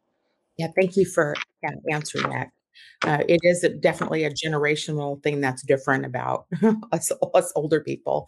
[0.62, 1.36] yeah, thank you for
[1.92, 2.52] answering that.
[3.04, 6.46] Uh, it is a, definitely a generational thing that's different about
[6.92, 8.28] us, us older people,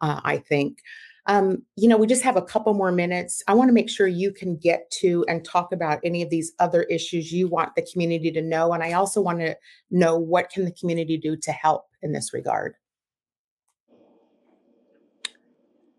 [0.00, 0.78] uh, I think.
[1.26, 3.42] Um, you know, we just have a couple more minutes.
[3.48, 6.52] I want to make sure you can get to and talk about any of these
[6.60, 8.72] other issues you want the community to know.
[8.72, 9.56] And I also want to
[9.90, 12.74] know what can the community do to help in this regard.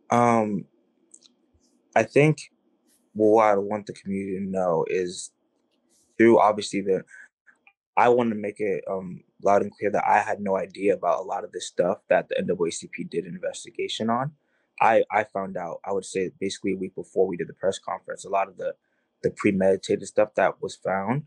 [0.09, 0.65] Um,
[1.95, 2.39] I think
[3.13, 5.31] what I want the community to know is
[6.17, 7.03] through obviously the
[7.95, 11.19] I want to make it um loud and clear that I had no idea about
[11.19, 14.31] a lot of this stuff that the NAACP did an investigation on.
[14.81, 17.79] I I found out I would say basically a week before we did the press
[17.79, 18.73] conference a lot of the
[19.21, 21.23] the premeditated stuff that was found.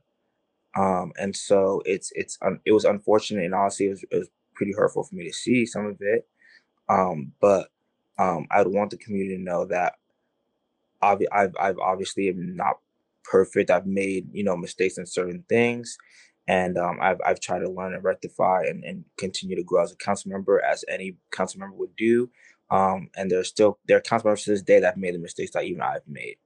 [0.76, 4.72] Um, and so it's it's it was unfortunate and honestly it was, it was pretty
[4.72, 6.28] hurtful for me to see some of it.
[6.88, 7.68] Um, but
[8.18, 9.94] um, I would want the community to know that
[11.06, 12.78] I've, I've, I've obviously am not
[13.24, 13.70] perfect.
[13.70, 15.96] I've made, you know, mistakes in certain things.
[16.48, 19.92] And um, I've, I've tried to learn and rectify and, and continue to grow as
[19.92, 22.30] a council member, as any council member would do.
[22.70, 25.18] Um, and there's still, there are council members to this day that have made the
[25.18, 26.36] mistakes that even I've made.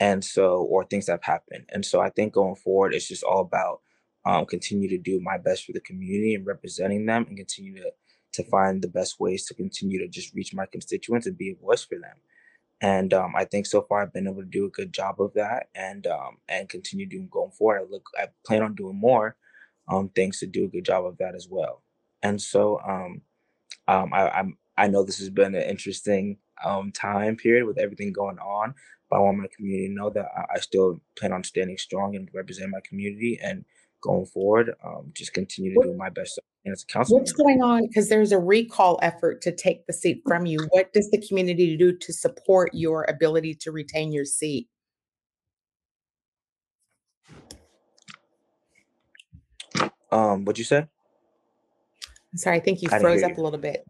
[0.00, 1.66] And so, or things that have happened.
[1.70, 3.80] And so I think going forward, it's just all about
[4.26, 7.92] um, continue to do my best for the community and representing them and continue to
[8.36, 11.64] to find the best ways to continue to just reach my constituents and be a
[11.64, 12.16] voice for them.
[12.80, 15.32] And um, I think so far I've been able to do a good job of
[15.34, 17.80] that, and um, and continue doing going forward.
[17.80, 19.36] I look, I plan on doing more
[19.88, 21.82] um, things to do a good job of that as well.
[22.22, 23.22] And so um,
[23.88, 28.12] um, I, I'm I know this has been an interesting um, time period with everything
[28.12, 28.74] going on,
[29.08, 32.14] but I want my community to know that I, I still plan on standing strong
[32.14, 33.64] and represent my community and
[34.02, 36.38] going forward, um, just continue to do my best
[36.72, 37.18] as a council.
[37.18, 37.86] What's going on?
[37.86, 40.58] Because there's a recall effort to take the seat from you.
[40.70, 44.68] What does the community do to support your ability to retain your seat?
[50.12, 50.86] Um, what'd you say?
[52.34, 53.42] Sorry, I think you froze up you.
[53.42, 53.86] a little bit.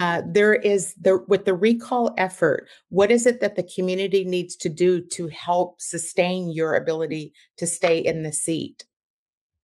[0.00, 2.66] Uh, there is the with the recall effort.
[2.88, 7.66] What is it that the community needs to do to help sustain your ability to
[7.66, 8.84] stay in the seat?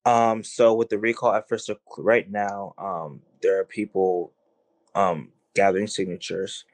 [0.05, 4.33] Um, so with the recall efforts right now, um, there are people
[4.95, 6.65] um, gathering signatures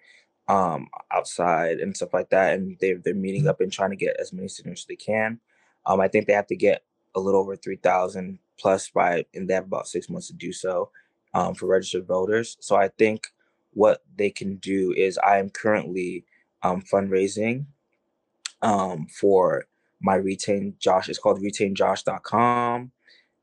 [0.49, 3.51] um, outside and stuff like that, and they're they're meeting mm-hmm.
[3.51, 5.41] up and trying to get as many signatures as they can.
[5.87, 6.85] Um, I think they have to get
[7.15, 10.53] a little over three thousand plus by, and they have about six months to do
[10.53, 10.91] so
[11.33, 12.57] um, for registered voters.
[12.61, 13.29] So I think
[13.73, 16.25] what they can do is I am currently
[16.63, 17.67] um, fundraising
[18.63, 19.67] um, for
[20.01, 21.09] my retain Josh.
[21.09, 22.93] It's called retainjosh.com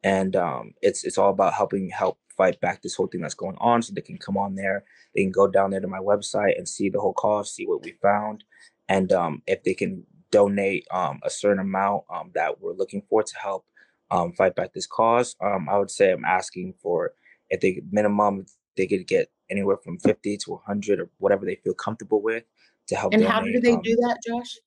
[0.04, 3.58] and um, it's it's all about helping help fight back this whole thing that's going
[3.60, 3.82] on.
[3.82, 4.84] So they can come on there,
[5.16, 7.84] they can go down there to my website and see the whole cause, see what
[7.84, 8.44] we found,
[8.90, 13.22] and um, if they can donate um, a certain amount um, that we're looking for
[13.22, 13.66] to help
[14.12, 17.14] um, fight back this cause, um, I would say I'm asking for
[17.50, 18.46] if they minimum
[18.78, 22.44] they could get anywhere from 50 to 100 or whatever they feel comfortable with
[22.88, 23.14] to help.
[23.14, 23.36] And donate.
[23.36, 24.58] how do they do that, Josh?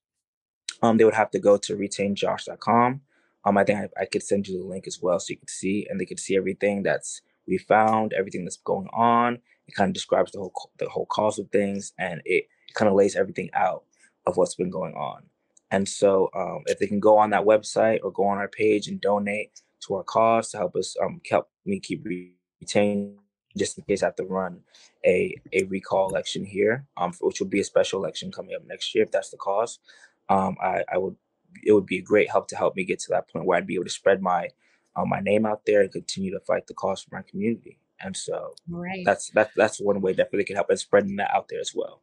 [0.82, 3.00] Um, they would have to go to retainjosh.com
[3.44, 5.50] um, I think I, I could send you the link as well so you could
[5.50, 9.38] see and they could see everything that's we found, everything that's going on.
[9.66, 12.88] It kind of describes the whole the whole cause of things and it, it kind
[12.88, 13.84] of lays everything out
[14.26, 15.24] of what's been going on.
[15.70, 18.88] And so um, if they can go on that website or go on our page
[18.88, 22.06] and donate to our cause to help us um, help me keep
[22.60, 23.18] retaining
[23.56, 24.60] just in case I have to run
[25.04, 28.94] a a recall election here, um, which will be a special election coming up next
[28.94, 29.78] year if that's the cause.
[30.28, 31.16] Um, I, I would
[31.62, 33.66] it would be a great help to help me get to that point where I'd
[33.66, 34.48] be able to spread my
[34.96, 37.78] uh, my name out there and continue to fight the cause for my community.
[38.00, 39.04] And so right.
[39.04, 42.00] that's that's that's one way definitely can help in spreading that out there as well.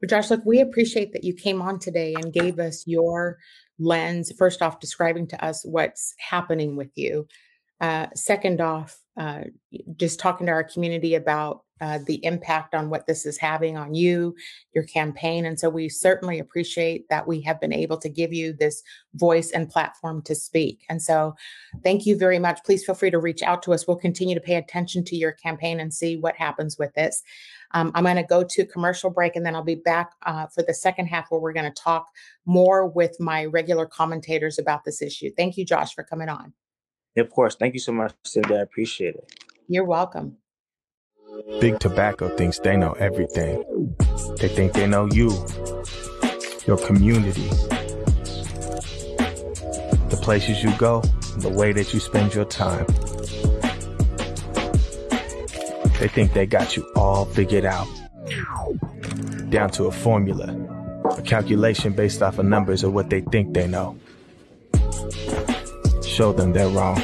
[0.00, 3.38] But Josh, look, we appreciate that you came on today and gave us your
[3.78, 4.32] lens.
[4.36, 7.26] First off, describing to us what's happening with you.
[7.80, 9.44] Uh, second off, uh,
[9.96, 13.94] just talking to our community about uh, the impact on what this is having on
[13.94, 14.34] you,
[14.74, 15.44] your campaign.
[15.44, 18.82] And so we certainly appreciate that we have been able to give you this
[19.14, 20.84] voice and platform to speak.
[20.88, 21.34] And so
[21.84, 22.64] thank you very much.
[22.64, 23.86] Please feel free to reach out to us.
[23.86, 27.22] We'll continue to pay attention to your campaign and see what happens with this.
[27.72, 30.62] Um, I'm going to go to commercial break and then I'll be back uh, for
[30.62, 32.06] the second half where we're going to talk
[32.46, 35.30] more with my regular commentators about this issue.
[35.36, 36.54] Thank you, Josh, for coming on.
[37.16, 37.56] Of course.
[37.56, 38.58] Thank you so much, Cindi.
[38.58, 39.32] I appreciate it.
[39.68, 40.36] You're welcome.
[41.60, 43.64] Big Tobacco thinks they know everything.
[44.38, 45.30] They think they know you,
[46.66, 47.48] your community,
[50.08, 51.00] the places you go,
[51.38, 52.86] the way that you spend your time.
[55.98, 57.88] They think they got you all figured out.
[59.50, 60.54] Down to a formula,
[61.16, 63.96] a calculation based off of numbers of what they think they know.
[66.16, 67.02] Show them they're wrong.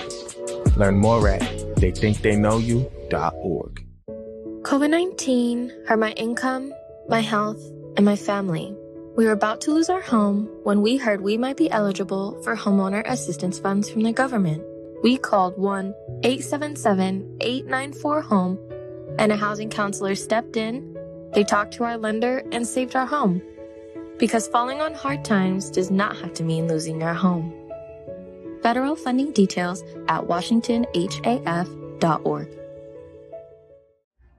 [0.74, 1.42] Learn more at
[1.76, 3.86] theythinktheyknowyou.org.
[4.62, 6.72] COVID 19 hurt my income,
[7.10, 7.62] my health,
[7.98, 8.74] and my family.
[9.14, 12.56] We were about to lose our home when we heard we might be eligible for
[12.56, 14.64] homeowner assistance funds from the government.
[15.02, 18.58] We called 1 877 894 HOME,
[19.18, 20.96] and a housing counselor stepped in.
[21.34, 23.42] They talked to our lender and saved our home.
[24.18, 27.52] Because falling on hard times does not have to mean losing your home.
[28.62, 32.48] Federal funding details at washingtonhaf.org.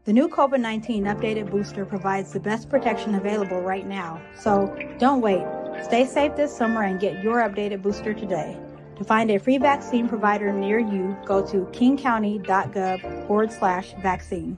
[0.05, 4.21] The new COVID 19 updated booster provides the best protection available right now.
[4.37, 5.45] So don't wait.
[5.83, 8.57] Stay safe this summer and get your updated booster today.
[8.97, 14.57] To find a free vaccine provider near you, go to kingcounty.gov forward slash vaccine.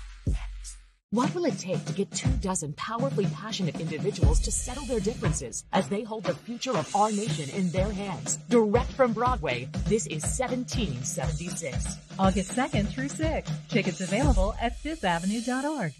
[1.13, 5.65] What will it take to get two dozen powerfully passionate individuals to settle their differences
[5.73, 8.37] as they hold the future of our nation in their hands?
[8.47, 11.97] Direct from Broadway, this is 1776.
[12.17, 13.51] August 2nd through 6th.
[13.67, 15.91] Tickets available at fifthavenue.org.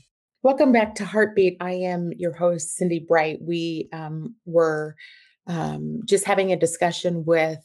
[0.44, 1.58] Welcome back to Heartbeat.
[1.60, 3.40] I am your host, Cindi Bright.
[3.42, 4.96] We um, were
[5.46, 7.60] um, just having a discussion with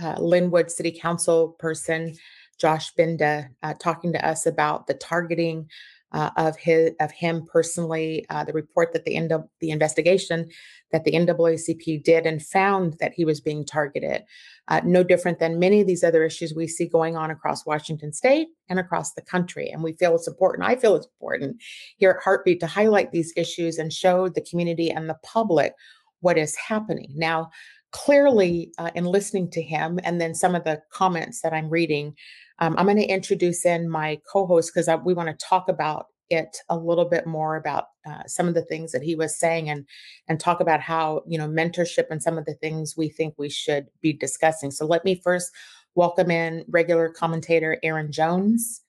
[0.00, 2.14] uh, Lynnwood City Council person
[2.58, 5.68] Josh Binda, uh, talking to us about the targeting
[6.14, 8.24] uh, of his of him personally.
[8.30, 10.48] Uh, the report that the end of the investigation
[10.92, 14.22] that the NAACP did and found that he was being targeted.
[14.68, 18.12] Uh, no different than many of these other issues we see going on across Washington
[18.12, 19.68] State and across the country.
[19.68, 20.66] And we feel it's important.
[20.66, 21.60] I feel it's important
[21.96, 25.74] here at Heartbeat to highlight these issues and show the community and the public
[26.20, 27.50] what is happening now.
[27.90, 32.16] Clearly, uh, in listening to him and then some of the comments that I'm reading,
[32.58, 36.56] um, I'm going to introduce in my co-host because we want to talk about it
[36.68, 39.86] a little bit more about uh, some of the things that he was saying and
[40.28, 43.48] and talk about how you know mentorship and some of the things we think we
[43.48, 44.70] should be discussing.
[44.70, 45.50] So let me first
[45.94, 48.82] welcome in regular commentator Erin Jones.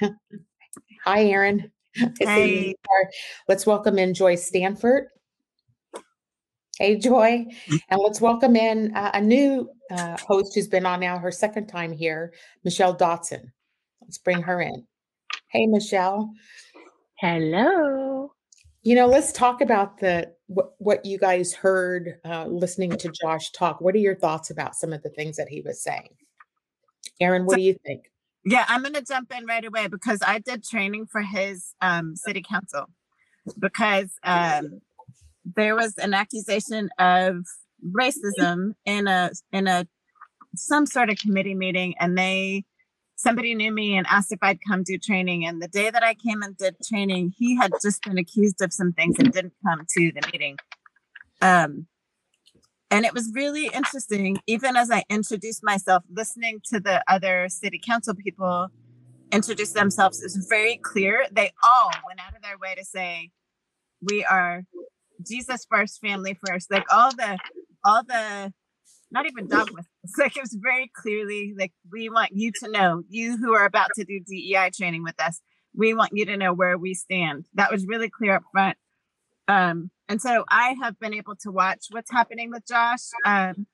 [1.04, 1.70] Hi, Erin.
[2.20, 2.74] Hey.
[3.48, 5.06] Let's welcome in Joy Stanford.
[6.78, 7.46] Hey, Joy.
[7.88, 11.68] And let's welcome in uh, a new uh, host who's been on now her second
[11.68, 12.34] time here,
[12.64, 13.50] Michelle Dotson.
[14.02, 14.86] Let's bring her in.
[15.48, 16.30] Hey, Michelle.
[17.18, 18.32] Hello.
[18.82, 23.52] You know, let's talk about the what, what you guys heard uh, listening to Josh
[23.52, 23.80] talk.
[23.80, 26.10] What are your thoughts about some of the things that he was saying?
[27.20, 28.04] Erin, what so, do you think?
[28.44, 32.16] Yeah, I'm going to jump in right away because I did training for his um,
[32.16, 32.84] city council
[33.58, 34.82] because um,
[35.54, 37.44] there was an accusation of
[37.94, 39.86] racism in a in a
[40.56, 42.64] some sort of committee meeting and they
[43.16, 46.14] somebody knew me and asked if I'd come do training and the day that I
[46.14, 49.86] came and did training he had just been accused of some things and didn't come
[49.96, 50.56] to the meeting.
[51.40, 51.86] Um
[52.90, 57.80] and it was really interesting even as I introduced myself listening to the other city
[57.84, 58.68] council people
[59.32, 61.26] introduce themselves is very clear.
[61.30, 63.30] They all went out of their way to say
[64.00, 64.62] we are
[65.24, 66.70] Jesus first, family first.
[66.70, 67.38] Like all the,
[67.84, 68.52] all the,
[69.10, 69.82] not even dogma.
[70.04, 73.64] It's like it was very clearly like we want you to know, you who are
[73.64, 75.40] about to do DEI training with us,
[75.74, 77.46] we want you to know where we stand.
[77.54, 78.76] That was really clear up front.
[79.48, 83.66] Um, and so I have been able to watch what's happening with Josh um,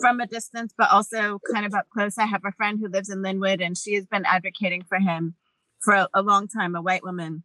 [0.00, 2.18] from a distance, but also kind of up close.
[2.18, 5.34] I have a friend who lives in Lynnwood, and she has been advocating for him
[5.80, 7.44] for a, a long time, a white woman.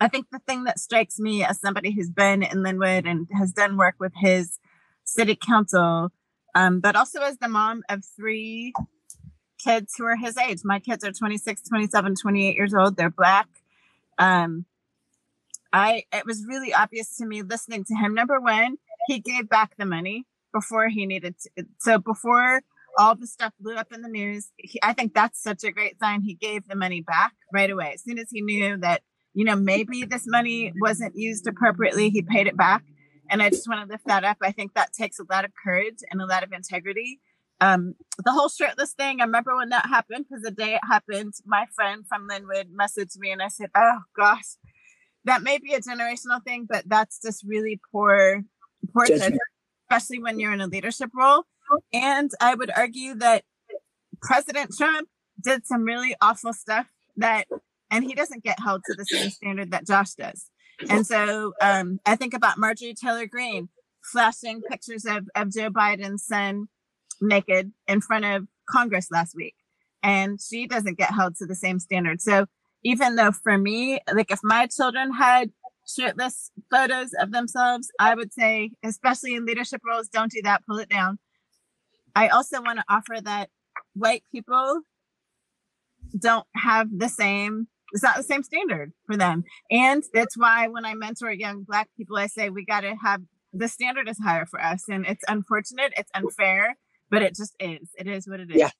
[0.00, 3.52] I think the thing that strikes me as somebody who's been in Lynnwood and has
[3.52, 4.58] done work with his
[5.04, 6.10] city council,
[6.54, 8.72] um, but also as the mom of three
[9.62, 10.60] kids who are his age.
[10.64, 12.96] My kids are 26, 27, 28 years old.
[12.96, 13.48] They're black.
[14.18, 14.66] Um,
[15.72, 18.14] I it was really obvious to me listening to him.
[18.14, 18.76] Number one,
[19.06, 21.66] he gave back the money before he needed to.
[21.78, 22.62] So before
[22.98, 25.98] all the stuff blew up in the news, he, I think that's such a great
[25.98, 26.22] sign.
[26.22, 29.02] He gave the money back right away as soon as he knew that
[29.34, 32.10] you know, maybe this money wasn't used appropriately.
[32.10, 32.84] He paid it back.
[33.30, 34.36] And I just want to lift that up.
[34.42, 37.20] I think that takes a lot of courage and a lot of integrity.
[37.60, 41.32] Um, the whole shirtless thing, I remember when that happened because the day it happened,
[41.46, 44.56] my friend from Lynnwood messaged me and I said, Oh gosh,
[45.24, 48.42] that may be a generational thing, but that's just really poor,
[48.92, 49.40] poor judgment,
[49.88, 51.44] especially when you're in a leadership role.
[51.92, 53.44] And I would argue that
[54.20, 55.08] President Trump
[55.42, 57.46] did some really awful stuff that
[57.92, 60.46] and he doesn't get held to the same standard that Josh does.
[60.88, 63.68] And so um, I think about Marjorie Taylor Greene
[64.02, 66.66] flashing pictures of, of Joe Biden's son
[67.20, 69.54] naked in front of Congress last week.
[70.02, 72.20] And she doesn't get held to the same standard.
[72.20, 72.46] So
[72.82, 75.52] even though for me, like if my children had
[75.86, 80.78] shirtless photos of themselves, I would say, especially in leadership roles, don't do that, pull
[80.78, 81.18] it down.
[82.16, 83.50] I also want to offer that
[83.94, 84.80] white people
[86.18, 89.44] don't have the same it's not the same standard for them?
[89.70, 93.22] And that's why when i mentor young black people i say we got to have
[93.52, 94.84] the standard is higher for us.
[94.88, 96.76] And it's unfortunate it's unfair
[97.10, 97.90] but it just is.
[97.98, 98.56] It is what it is.
[98.56, 98.70] Yeah.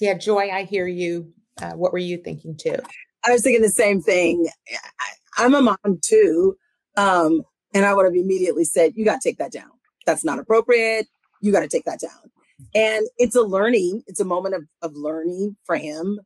[0.00, 1.32] Yeah joy i hear you.
[1.60, 2.76] Uh, what were you thinking too?
[3.24, 4.48] I was thinking the same thing.
[4.70, 6.56] I, i'm a mom too
[6.96, 7.42] um,
[7.74, 9.70] and i would have immediately said you got to take that down.
[10.06, 11.06] That's not appropriate.
[11.40, 12.30] You got to take that down.
[12.74, 16.20] And it's a learning it's a moment of, of learning for him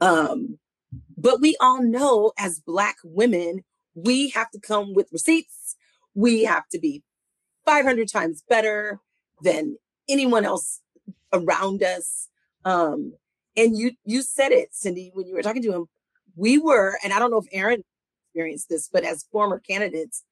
[0.00, 0.58] um,
[1.16, 3.64] but we all know as black women
[4.04, 5.76] we have to come with receipts.
[6.14, 7.02] We have to be
[7.64, 9.00] 500 times better
[9.42, 9.76] than
[10.08, 10.80] anyone else
[11.32, 12.28] around us.
[12.64, 13.14] Um,
[13.56, 15.86] and you you said it cindi when you were talking to him.
[16.36, 17.82] We were and i don't know if erin
[18.26, 20.22] experienced this but as former candidates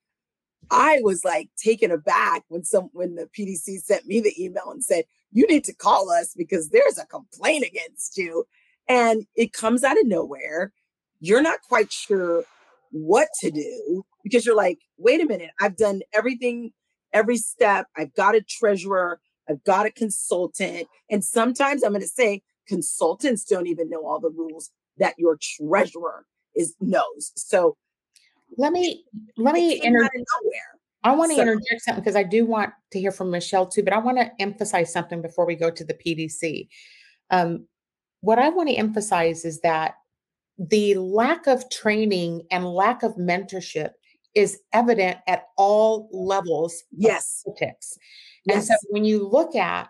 [0.71, 4.83] I was like taken aback when some when the PDC sent me the email and
[4.83, 8.47] said, you need to call us because there's a complaint against you.
[8.89, 10.73] And it comes out of nowhere.
[11.21, 12.45] You're not quite sure
[12.91, 16.73] what to do because you're like, wait a minute, I've done everything,
[17.13, 17.87] every step.
[17.97, 20.89] I've got a treasurer, I've got a consultant.
[21.11, 25.39] And sometimes I'm going to say consultants don't even know all the rules that your
[25.41, 26.25] treasurer
[26.55, 27.33] is knows.
[27.37, 27.77] So
[28.57, 29.05] let me
[29.37, 30.17] let me interject.
[31.05, 33.83] I want to so, interject something because I do want to hear from Michelle too,
[33.83, 36.69] but I want to emphasize something before we go to the PDC.
[37.31, 37.67] Um,
[38.27, 39.95] what I want to emphasize is that
[40.59, 43.91] the lack of training and lack of mentorship
[44.35, 47.97] is evident at all levels yes politics
[48.45, 48.57] yes.
[48.57, 49.89] and so when you look at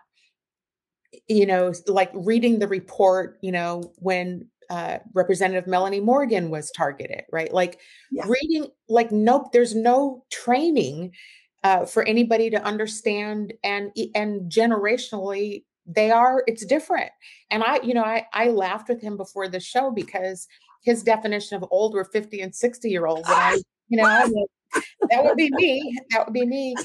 [1.27, 7.21] you know like reading the report you know when uh, Representative Melanie Morgan was targeted,
[7.31, 7.53] right?
[7.53, 7.79] Like
[8.11, 8.25] yeah.
[8.27, 11.13] reading, like nope, there's no training
[11.63, 16.43] uh, for anybody to understand, and and generationally they are.
[16.47, 17.11] It's different.
[17.49, 20.47] And I, you know, I I laughed with him before the show because
[20.83, 23.53] his definition of old were 50 and 60 year olds, and I,
[23.89, 24.47] you know,
[25.09, 25.97] that would be me.
[26.11, 26.75] That would be me.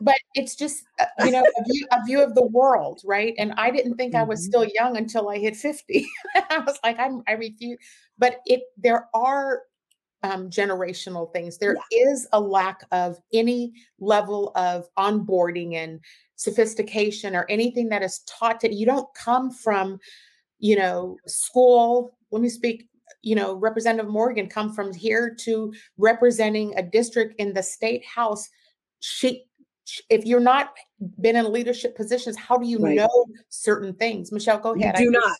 [0.00, 3.34] But it's just, uh, you know, a view, a view of the world, right?
[3.38, 4.50] And I didn't think I was mm-hmm.
[4.50, 6.06] still young until I hit 50.
[6.50, 7.78] I was like, I'm, I refuse.
[8.18, 9.62] But it, there are
[10.22, 11.58] um, generational things.
[11.58, 12.12] There yeah.
[12.12, 16.00] is a lack of any level of onboarding and
[16.42, 18.86] sophistication or anything that is taught to you.
[18.86, 19.98] Don't come from,
[20.58, 22.16] you know, school.
[22.30, 22.88] Let me speak
[23.22, 28.48] you know, Representative Morgan come from here to representing a district in the state house.
[29.00, 29.44] She,
[30.08, 30.74] if you're not
[31.20, 32.96] been in leadership positions, how do you right.
[32.96, 34.32] know certain things?
[34.32, 34.98] Michelle, go ahead.
[34.98, 35.38] You do not.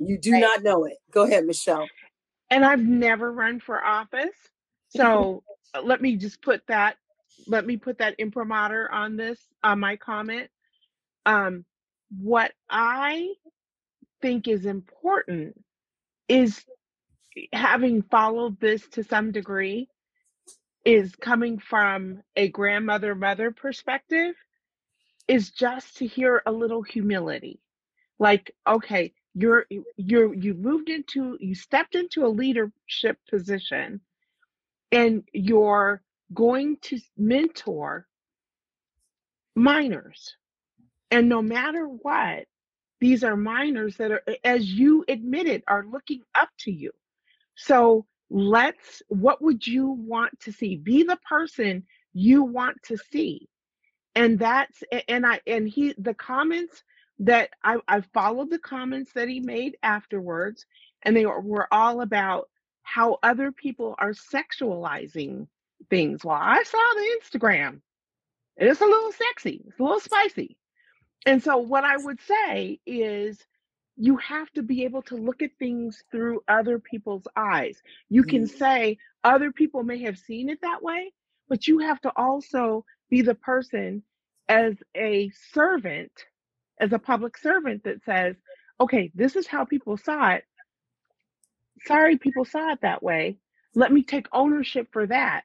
[0.00, 0.40] You do right.
[0.40, 0.94] not know it.
[1.12, 1.86] Go ahead, Michelle.
[2.50, 4.34] And I've never run for office.
[4.88, 5.42] So
[5.84, 6.96] let me just put that,
[7.46, 10.50] let me put that imprimatur on this, on my comment.
[11.26, 11.64] Um,
[12.20, 13.34] what I
[14.22, 15.60] think is important
[16.28, 16.64] is
[17.52, 19.88] having followed this to some degree
[20.84, 24.34] is coming from a grandmother mother perspective
[25.28, 27.60] is just to hear a little humility
[28.20, 29.66] like okay you're
[29.96, 34.00] you're you moved into you stepped into a leadership position
[34.92, 38.06] and you're going to mentor
[39.56, 40.36] minors
[41.10, 42.44] and no matter what
[43.00, 46.90] these are minors that are as you admitted are looking up to you
[47.56, 50.76] so let's, what would you want to see?
[50.76, 53.48] Be the person you want to see.
[54.14, 56.82] And that's, and I, and he, the comments
[57.18, 60.64] that I, I followed the comments that he made afterwards,
[61.02, 62.48] and they were all about
[62.82, 65.46] how other people are sexualizing
[65.88, 66.24] things.
[66.24, 67.80] Well, I saw the Instagram.
[68.56, 70.56] It's a little sexy, it's a little spicy.
[71.26, 73.38] And so, what I would say is
[73.96, 77.82] you have to be able to look at things through other people's eyes.
[78.08, 78.56] You can mm-hmm.
[78.56, 81.12] say other people may have seen it that way,
[81.48, 84.02] but you have to also be the person
[84.48, 86.12] as a servant,
[86.78, 88.36] as a public servant that says,
[88.80, 90.44] okay, this is how people saw it.
[91.86, 93.38] Sorry, people saw it that way.
[93.74, 95.44] Let me take ownership for that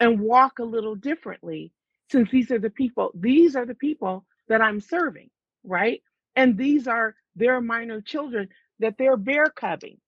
[0.00, 1.72] and walk a little differently
[2.10, 5.30] since these are the people, these are the people that I'm serving,
[5.64, 6.02] right?
[6.36, 9.98] And these are their minor children that they're bear cubbing.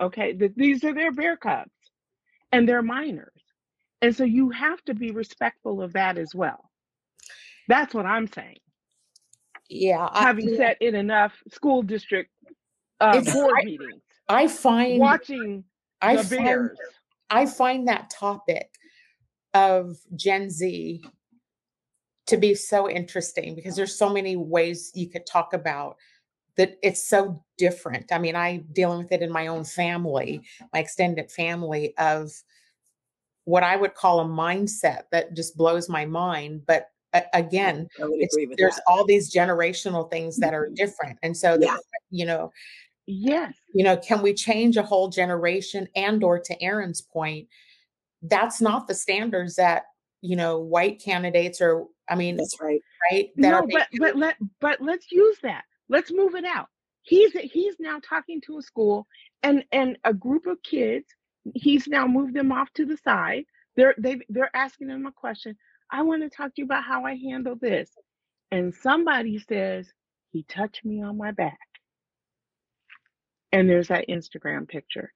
[0.00, 1.70] Okay, that these are their bear cubs
[2.50, 3.42] and they're minors.
[4.00, 6.70] And so you have to be respectful of that as well.
[7.68, 8.58] That's what I'm saying.
[9.68, 10.08] Yeah.
[10.12, 12.30] Having I, sat in enough school district
[13.00, 14.02] uh, board I, meetings.
[14.28, 15.64] I find watching
[16.00, 16.78] I the find, bears.
[17.32, 18.68] I find that topic
[19.54, 21.02] of Gen Z
[22.26, 25.96] to be so interesting because there's so many ways you could talk about
[26.56, 28.12] that it's so different.
[28.12, 30.42] I mean, I'm dealing with it in my own family,
[30.74, 32.30] my extended family of
[33.44, 36.62] what I would call a mindset that just blows my mind.
[36.66, 37.88] But uh, again,
[38.56, 38.82] there's that.
[38.86, 41.18] all these generational things that are different.
[41.22, 41.80] And so, the,
[42.10, 42.52] you know,
[43.06, 43.54] Yes.
[43.74, 47.48] you know, can we change a whole generation and or to Erin's point,
[48.22, 49.84] that's not the standards that,
[50.20, 52.80] you know, white candidates or I mean, That's right.
[53.10, 53.30] right?
[53.36, 55.64] That No, are but but let but let's use that.
[55.88, 56.68] Let's move it out.
[57.02, 59.06] He's he's now talking to a school
[59.42, 61.06] and and a group of kids.
[61.54, 63.44] He's now moved them off to the side.
[63.76, 65.56] They're they they're asking him a question.
[65.90, 67.90] I want to talk to you about how I handle this.
[68.50, 69.88] And somebody says
[70.30, 71.58] he touched me on my back.
[73.52, 75.12] And there's that Instagram picture.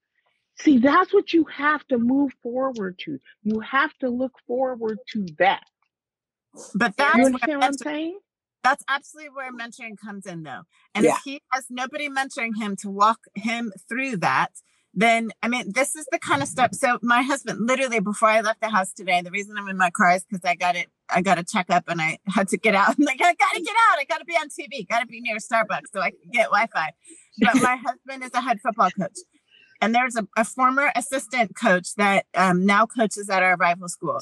[0.59, 3.18] See, that's what you have to move forward to.
[3.43, 5.64] You have to look forward to that.
[6.74, 8.18] But that's You understand what I'm saying?
[8.64, 10.62] That's absolutely where mentoring comes in, though.
[10.95, 11.11] And Yeah.
[11.11, 14.53] if he has nobody mentoring him to walk him through that,
[14.97, 16.74] then I mean, this is the kind of stuff.
[16.74, 19.90] So my husband, literally before I left the house today, the reason I'm in my
[19.90, 22.74] car is because I got it, I got a checkup and I had to get
[22.74, 22.88] out.
[22.88, 23.99] I'm like, I gotta get out.
[23.99, 24.88] I gotta be on TV.
[24.88, 26.92] Gotta be near Starbucks so I can get Wi-Fi.
[27.38, 29.18] But my husband is a head football coach.
[29.82, 34.18] And there's a, a former assistant coach that um, now coaches at our rival school.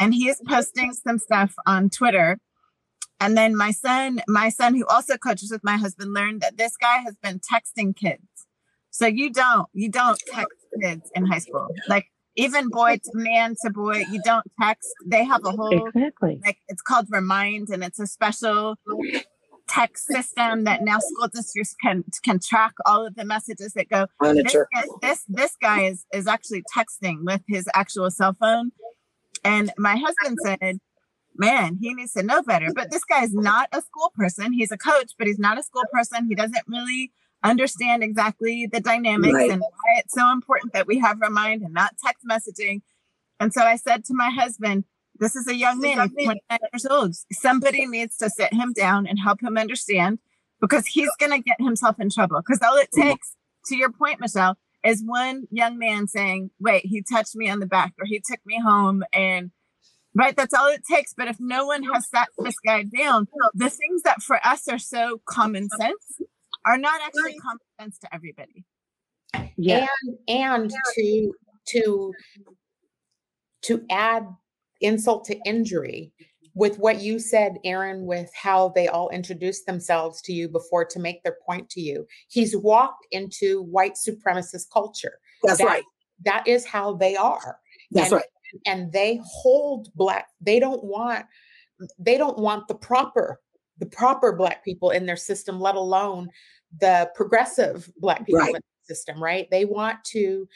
[0.00, 2.40] And he is posting some stuff on Twitter
[3.20, 6.76] and then my son, my son who also coaches with my husband learned that this
[6.76, 8.22] guy has been texting kids.
[8.98, 11.68] So you don't, you don't text kids in high school.
[11.88, 14.88] Like even boy to man to boy, you don't text.
[15.06, 16.40] They have a whole Exactly.
[16.44, 18.74] like it's called Remind and it's a special
[19.68, 24.06] text system that now school districts can can track all of the messages that go.
[24.20, 24.68] This, Monitor.
[25.00, 28.72] this this guy is is actually texting with his actual cell phone.
[29.44, 30.80] And my husband said,
[31.36, 32.70] man, he needs to know better.
[32.74, 34.52] But this guy is not a school person.
[34.52, 36.26] He's a coach, but he's not a school person.
[36.28, 37.12] He doesn't really
[37.42, 39.50] understand exactly the dynamics Right.
[39.50, 42.82] and why it's so important that we have our mind and not text messaging.
[43.40, 44.84] And so I said to my husband,
[45.18, 47.14] this is a young man, he's 29 years old.
[47.32, 50.18] Somebody needs to sit him down and help him understand
[50.60, 52.40] because he's going to get himself in trouble.
[52.40, 53.10] Because all it mm-hmm.
[53.10, 53.34] takes,
[53.66, 57.66] to your point, Michelle, is one young man saying, wait, he touched me on the
[57.66, 59.02] back or he took me home.
[59.12, 59.50] And
[60.14, 61.14] right, that's all it takes.
[61.14, 64.78] But if no one has sat this guy down, the things that for us are
[64.78, 66.20] so common sense
[66.68, 68.64] are not actually common sense to everybody.
[69.56, 69.86] Yeah.
[70.04, 71.32] and and to
[71.68, 72.12] to
[73.62, 74.26] to add
[74.80, 76.12] insult to injury
[76.54, 80.98] with what you said erin with how they all introduced themselves to you before to
[81.00, 85.84] make their point to you he's walked into white supremacist culture That's That- right.
[86.24, 87.58] that is how they are
[87.90, 88.30] That's and, right.
[88.66, 91.26] and they hold black they don't want
[91.98, 93.40] they don't want the proper
[93.78, 96.28] the proper black people in their system let alone
[96.80, 98.54] the progressive black people Right.
[98.54, 100.48] in the system right they want to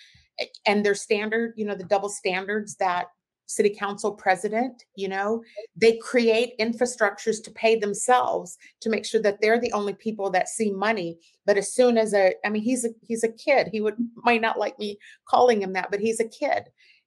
[0.66, 3.06] and their standard you know the double standards that
[3.46, 5.42] city council president you know
[5.76, 10.48] they create infrastructures to pay themselves to make sure that they're the only people that
[10.48, 13.80] see money but as soon as a i mean he's a he's a kid he
[13.80, 16.64] would might not like me calling him that but he's a kid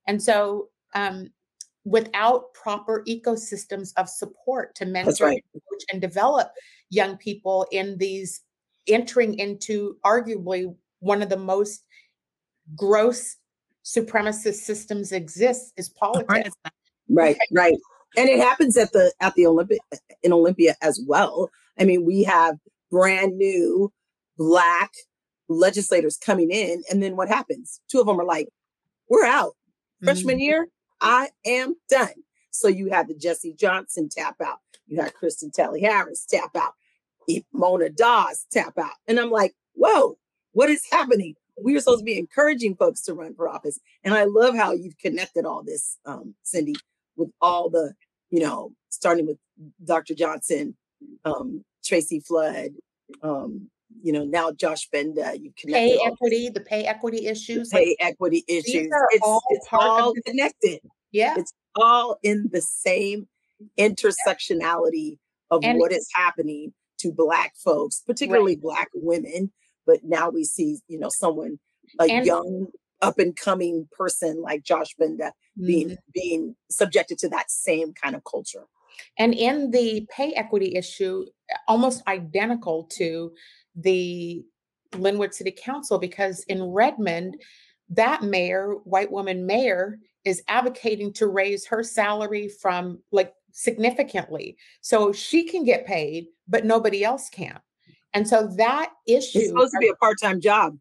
[0.08, 1.30] and so um
[1.84, 5.46] without proper ecosystems of support to mentor right.
[5.92, 6.52] and develop
[6.90, 8.42] young people in these
[8.88, 11.84] entering into arguably one of the most
[12.76, 13.38] gross
[13.84, 16.56] supremacist systems exists is politics.
[17.10, 17.78] Right, right.
[18.18, 19.80] And it happens at the at the Olympic
[20.24, 21.50] in Olympia as well.
[21.80, 22.58] I mean, we have
[22.90, 23.92] brand new
[24.38, 24.92] black
[25.50, 27.82] legislators coming in, and then what happens?
[27.90, 28.50] Two of them are like,
[29.10, 29.56] "We're out."
[30.04, 30.42] Freshman Mhm.
[30.42, 30.68] year,
[31.02, 32.14] I am done.
[32.52, 34.60] So you had the Jesse Johnson tap out.
[34.88, 36.74] You had Kirsten Talley Harris tap out.
[37.54, 38.92] Mona Das tap out.
[39.08, 40.18] And I'm like, whoa,
[40.54, 41.36] what is happening?
[41.62, 43.80] We are supposed to be encouraging folks to run for office.
[44.04, 46.74] And I love how you've connected all this, um, Cindi,
[47.16, 47.94] with all the,
[48.30, 49.38] you know, starting with
[49.84, 50.14] Dr.
[50.16, 50.76] Johnson,
[51.24, 52.72] um, Tracy Flood,
[53.22, 53.70] um,
[54.04, 57.70] you know, now Josh Binda, you connected Pay equity, the pay equity issues.
[57.70, 58.90] the like, pay equity issues.
[59.12, 60.80] It's all it's all connected.
[61.12, 61.36] yeah.
[61.38, 63.28] It's all in the same
[63.80, 65.18] intersectionality
[65.52, 69.52] of And- what is happening to black folks, particularly black women.
[69.86, 71.60] But now we see, you know, someone
[72.00, 72.68] a And- young
[73.02, 75.32] up and coming person like Josh Binda
[75.64, 75.98] being Mhm.
[76.14, 78.68] being subjected to that same kind of culture.
[79.18, 81.26] And in the pay equity issue,
[81.68, 83.34] almost identical to
[83.76, 84.46] the
[84.94, 87.42] Lynnwood City Council, because in Redmond,
[87.90, 94.58] that mayor, white woman mayor, is advocating to raise her salary from like significantly.
[94.82, 97.58] So she can get paid, but nobody else can.
[98.14, 100.78] And so that issue It's supposed to be a part-time job,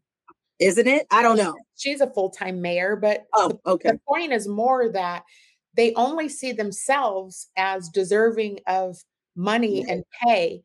[0.59, 1.07] isn't it?
[1.09, 1.55] I don't know.
[1.77, 3.91] She's a full-time mayor, but Oh, the, okay.
[3.91, 5.23] the point is more that
[5.73, 8.97] they only see themselves as deserving of
[9.37, 9.93] money Yeah.
[9.93, 10.61] and pay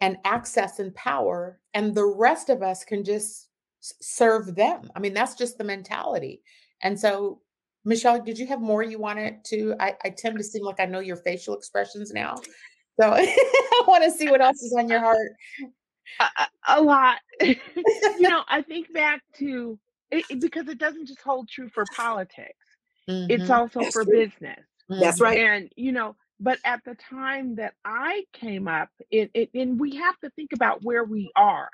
[0.00, 3.48] and access and power, and the rest of us can just
[3.80, 4.90] serve them.
[4.94, 6.40] I mean, that's just the mentality.
[6.82, 7.40] And so,
[7.88, 9.74] Michelle, did you have more you wanted to?
[9.80, 12.36] I, I tend to seem like I know your facial expressions now.
[13.00, 15.32] So I want to see what else is on your heart.
[16.20, 17.16] a, a- a lot.
[17.40, 17.56] you
[18.20, 19.78] know, I think back to
[20.10, 22.52] it, it- because it doesn't just hold true for politics.
[23.06, 23.56] It's Mhm.
[23.56, 24.12] also That's for true.
[24.20, 24.60] business.
[24.90, 25.38] That's right.
[25.38, 29.96] And you know, but at the time that I came up, it, it and we
[29.96, 31.70] have to think about where we are.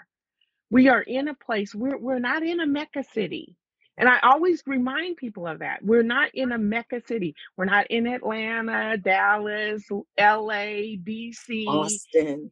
[0.71, 3.57] We are in a place we're we're not in a mecca city.
[3.99, 5.85] And I always remind people of that.
[5.85, 7.35] We're not in a mecca city.
[7.57, 9.85] We're not in Atlanta, Dallas,
[10.19, 11.67] LA, DC.
[11.67, 12.51] Austin.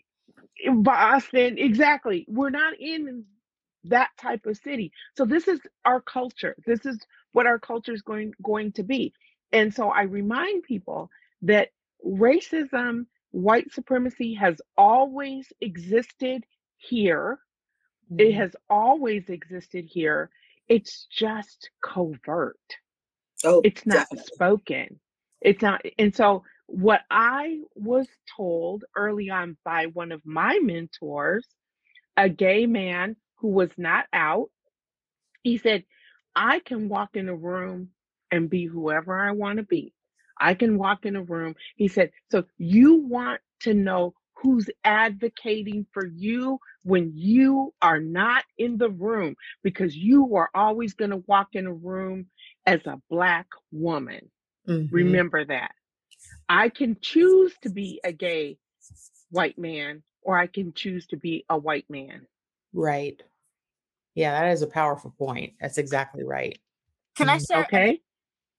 [0.72, 2.26] Boston, exactly.
[2.28, 3.24] We're not in
[3.84, 4.93] that type of city.
[5.16, 6.57] So this is our culture.
[6.66, 6.99] This is
[7.32, 9.12] what our culture is going going to be.
[9.53, 11.11] And so I remind people
[11.43, 11.70] that
[12.07, 16.45] racism, white supremacy has always existed
[16.78, 17.40] here.
[18.18, 18.36] It Mhm.
[18.36, 20.30] has always existed here.
[20.72, 22.58] It's just covert.
[23.44, 24.18] Oh, it's not definitely.
[24.18, 25.00] spoken.
[25.42, 31.46] It's not and so what i was told early on by one of my mentors
[32.16, 34.50] a gay man who was not out
[35.42, 35.84] he said
[36.36, 37.90] i can walk in a room
[38.32, 39.94] and be whoever i want to be.
[40.40, 45.86] I can walk in a room he said so you want to know who's advocating
[45.93, 51.22] for you when you are not in the room because you are always going to
[51.28, 52.26] walk in a room
[52.66, 54.30] as a black woman
[54.68, 54.88] Mhm.
[54.93, 55.72] Remember that.
[56.49, 58.59] I can choose to be a gay
[59.30, 62.26] white man, or I can choose to be a white man.
[62.72, 63.20] Right.
[64.14, 65.55] Yeah, that is a powerful point.
[65.61, 66.59] That's exactly right.
[67.16, 67.47] Can I Mhm.
[67.47, 67.64] share?
[67.64, 68.03] Okay.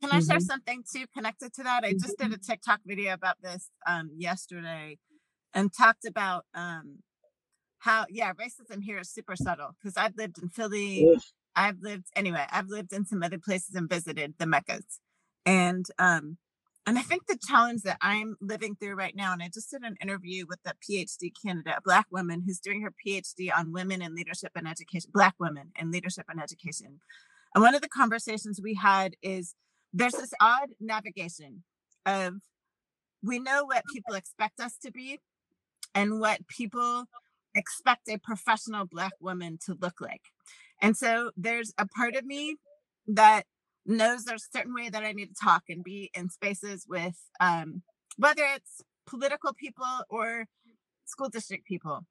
[0.02, 0.42] Can I share Mhm.
[0.42, 1.84] something too connected to that?
[1.86, 4.98] I just did a TikTok video about this um, yesterday
[5.54, 7.00] and talked about um,
[7.80, 11.08] how, yeah, racism here is super subtle because I've lived in Philly.
[11.14, 11.22] Ugh.
[11.56, 15.00] I've lived, anyway, I've lived in some other places and visited the Meccas.
[15.46, 16.38] And, um,
[16.88, 19.84] and I think the challenge that I'm living through right now, and I just did
[19.84, 24.02] an interview with a PhD candidate, a Black woman who's doing her PhD on women
[24.02, 27.00] in leadership and education, Black women in leadership and education.
[27.54, 29.56] And one of the conversations we had is
[29.94, 31.64] there's this odd navigation
[32.06, 32.36] of
[33.22, 35.20] we know what people expect us to be
[35.96, 37.06] and what people
[37.56, 40.22] expect a professional black woman to look like.
[40.82, 42.58] And so there's a part of me
[43.08, 43.44] that
[43.86, 47.18] knows there's a certain way that I need to talk and be in spaces with
[47.40, 47.84] um,
[48.18, 50.46] whether it's political people or
[51.06, 52.02] school district people.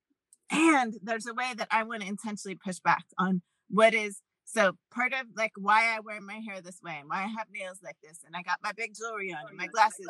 [0.51, 4.73] And there's a way that I want to intentionally push back on what is so
[4.95, 7.79] part of like why I wear my hair this way and why I have nails
[7.83, 10.09] like this and I got my big jewelry on and my glasses.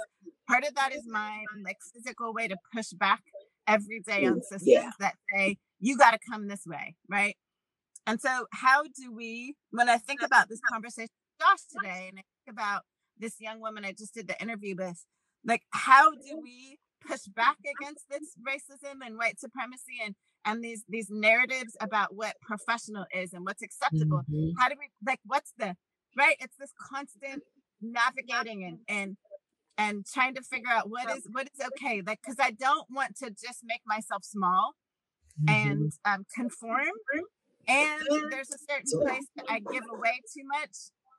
[0.48, 3.22] Part of that is my like physical way to push back
[3.66, 4.90] every day on systems Yeah.
[5.00, 7.36] that say you got to come this way, right?
[8.06, 11.08] And so, how do we, when I think about this conversation
[11.38, 12.82] with Josh today, and I think about
[13.18, 15.04] this young woman I just did the interview with,
[15.44, 20.84] like, how do we push back against this racism and white supremacy and and these
[20.88, 24.22] these narratives about what professional is and what's acceptable?
[24.30, 24.52] Mhm.
[24.58, 25.76] How do we like what's the
[26.16, 26.36] right?
[26.40, 27.42] It's this constant
[27.80, 29.16] navigating and and
[29.78, 33.16] and trying to figure out what is what is okay like because i don't want
[33.16, 34.72] to just make myself small
[35.48, 36.86] and um, conform
[37.68, 40.70] and there's a certain place that i give away too much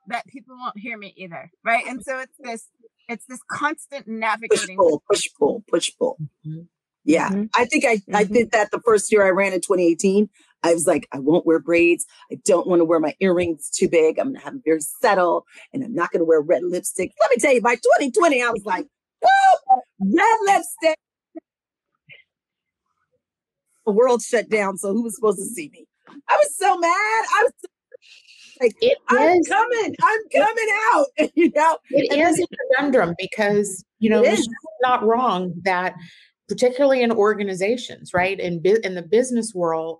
[0.08, 2.68] that people won't hear me either right and so it's this
[3.08, 6.18] it's this constant navigating Push pull, push pull, push pull.
[6.46, 6.68] Mhm.
[7.04, 7.50] Yeah, Mhm.
[7.54, 8.32] I think I, I Mhm.
[8.32, 10.30] did that the first year I ran in 2018.
[10.64, 12.06] I was like, I won't wear braids.
[12.32, 14.18] I don't want to wear my earrings too big.
[14.18, 17.12] I'm going to have them very subtle and I'm not going to wear red lipstick.
[17.20, 18.86] Let me tell you, by 2020, I was like,
[19.20, 20.96] whoa, red lipstick.
[23.86, 24.78] The world shut down.
[24.78, 25.86] So who was supposed to see me?
[26.08, 26.90] I was so mad.
[26.90, 27.68] I was so-
[28.62, 29.94] like, It I'm is- coming.
[30.02, 31.06] I'm coming out.
[31.34, 34.48] you know, It And is then- a conundrum because you know It Michelle's
[34.82, 35.94] not wrong that
[36.48, 38.38] particularly in organizations, right?
[38.40, 39.98] In in the business world,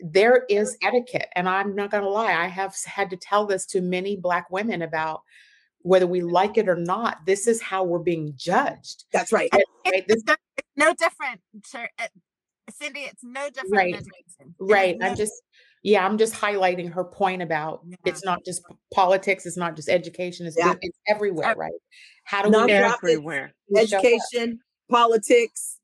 [0.00, 2.32] there is etiquette, and I'm not going to lie.
[2.32, 5.22] I have had to tell this to many Black women about
[5.80, 7.18] whether we like it or not.
[7.26, 9.04] This is how we're being judged.
[9.12, 9.50] That's right.
[9.86, 10.04] Right?
[10.08, 12.06] This, no, it's no different sure, uh,
[12.72, 13.88] cindi it's no different Right.
[13.90, 14.10] in education
[14.40, 14.96] It is right.
[15.02, 15.32] I'm just
[15.84, 17.96] yeah, I'm just highlighting her point about Yeah.
[18.06, 18.62] it's not just
[18.92, 20.74] politics, it's not just education, it's, Yeah.
[20.80, 21.70] it's everywhere, right?
[22.24, 23.52] How do we Everywhere.
[23.68, 24.04] we show up?
[24.04, 24.58] education,
[24.90, 25.75] politics,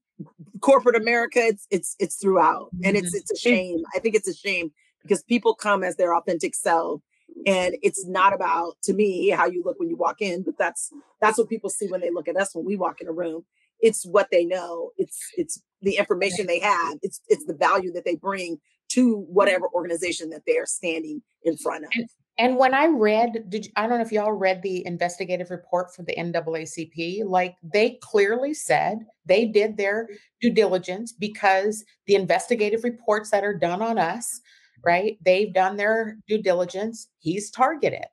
[0.60, 1.40] corporate America.
[1.40, 3.18] It's it's it's throughout, and it's Mhm.
[3.20, 3.82] it's a shame.
[3.94, 7.02] I think it's a shame because people come as their authentic self,
[7.46, 10.90] and it's not about to me how you look when you walk in, but that's
[11.20, 13.44] that's what people see when they look at us when we walk in a room.
[13.80, 14.90] It's what they know.
[14.96, 16.98] It's it's the information they have.
[17.02, 18.58] It's it's the value that they bring
[18.90, 21.90] to whatever organization that they are standing in front of.
[21.94, 22.08] And,
[22.38, 25.94] and when I read, did you, I don't know if y'all read the investigative report
[25.94, 27.24] from the NAACP.
[27.26, 30.08] Like they clearly said they did their
[30.40, 34.40] due diligence because the investigative reports that are done on us,
[34.84, 35.18] right?
[35.24, 37.08] They've done their due diligence.
[37.18, 38.06] He's targeted,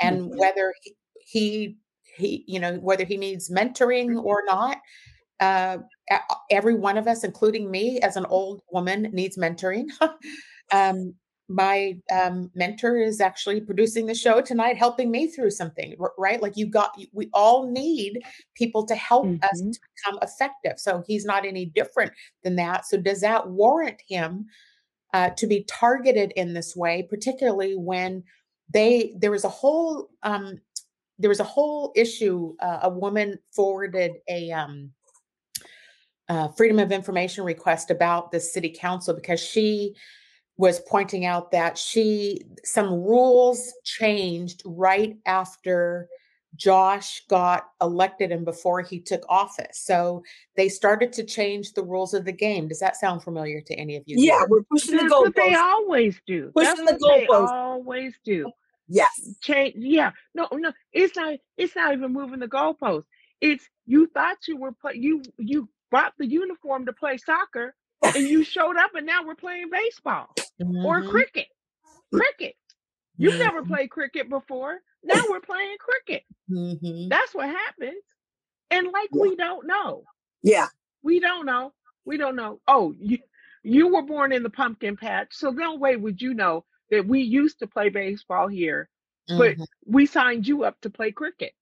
[0.00, 0.38] and Mhm.
[0.38, 0.72] whether
[1.24, 1.78] he,
[2.16, 4.78] he you know whether he needs mentoring or not
[5.40, 5.78] uh,
[6.50, 9.86] every one of us, including me as an old woman, needs mentoring.
[10.72, 11.14] um,
[11.48, 16.40] my um, mentor is actually producing the show tonight, helping me through something, right?
[16.40, 18.20] Like you got, we all need
[18.54, 19.72] people to help us Mhm.
[19.72, 20.78] to become effective.
[20.78, 22.12] So he's not any different
[22.42, 22.86] than that.
[22.86, 24.46] So does that warrant him
[25.12, 28.24] uh, to be targeted in this way, particularly when
[28.72, 30.58] they there was a whole um,
[31.18, 32.56] there was a whole issue.
[32.60, 34.90] Uh, a woman forwarded a um,
[36.28, 39.94] uh, freedom of information request about the city council because she
[40.56, 46.08] was pointing out that she some rules changed right after
[46.56, 49.80] Josh got elected and before he took office.
[49.84, 50.22] So
[50.56, 52.68] they started to change the rules of the game.
[52.68, 54.16] Does that sound familiar to any of you?
[54.18, 56.52] Yeah, we're pushing the That's what they always do.
[56.54, 58.50] Pushing That's the what they always do.
[58.88, 59.08] Yes.
[59.40, 59.74] Change.
[59.78, 60.10] Yeah.
[60.34, 60.48] No.
[60.52, 60.72] No.
[60.92, 61.38] It's not.
[61.56, 63.06] It's not even moving the goalposts.
[63.40, 64.94] It's you thought you were play.
[64.96, 69.34] You you bought the uniform to play soccer, and you showed up, and now we're
[69.34, 71.48] playing baseball or Mhm, cricket.
[72.12, 72.56] Cricket.
[73.18, 74.80] You've never mhm, played cricket before.
[75.04, 76.24] Now we're playing cricket.
[76.50, 77.08] mhm.
[77.08, 78.02] That's what happens.
[78.70, 79.20] And like Yeah.
[79.20, 80.04] we don't know.
[80.42, 80.68] Yeah.
[81.02, 81.72] We don't know.
[82.04, 82.60] We don't know.
[82.66, 83.18] Oh, you
[83.62, 87.20] you were born in the pumpkin patch, so no way would you know that we
[87.22, 88.88] used to play baseball here,
[89.28, 91.54] but Mhm, we signed you up to play cricket.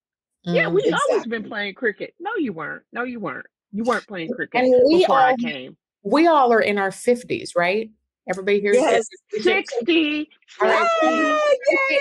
[0.45, 0.75] Yeah, mhm.
[0.75, 2.15] we always been playing cricket.
[2.19, 2.85] No, you weren't.
[2.93, 3.47] No, you weren't.
[3.73, 5.77] You weren't playing cricket And we before I came.
[6.03, 7.91] we all are in our 50s, right?
[8.31, 9.07] Everybody here is Yes.
[9.43, 10.29] 60,
[10.61, 10.89] All right.
[11.03, 11.99] Yay!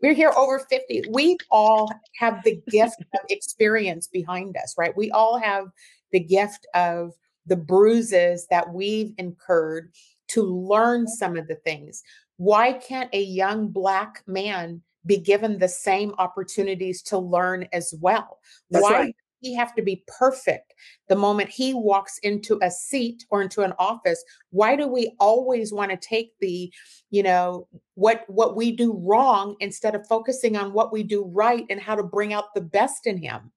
[0.00, 1.04] We're here over 50.
[1.10, 4.96] We all have the gift of experience behind us, right?
[4.96, 5.66] We all have
[6.12, 7.12] the gift of
[7.44, 9.92] the bruises that we've incurred
[10.28, 12.02] to learn some of the things.
[12.38, 18.38] Why can't a young Black man be given the same opportunities to learn as well?
[18.70, 19.16] That's Why right.
[19.42, 20.74] Does he have to be perfect
[21.08, 24.22] the moment he walks into a seat or into an office?
[24.50, 26.72] Why do we always want to take the,
[27.10, 31.64] you know, what what we do wrong instead of focusing on what we do right
[31.70, 33.50] and how to bring out the best in him?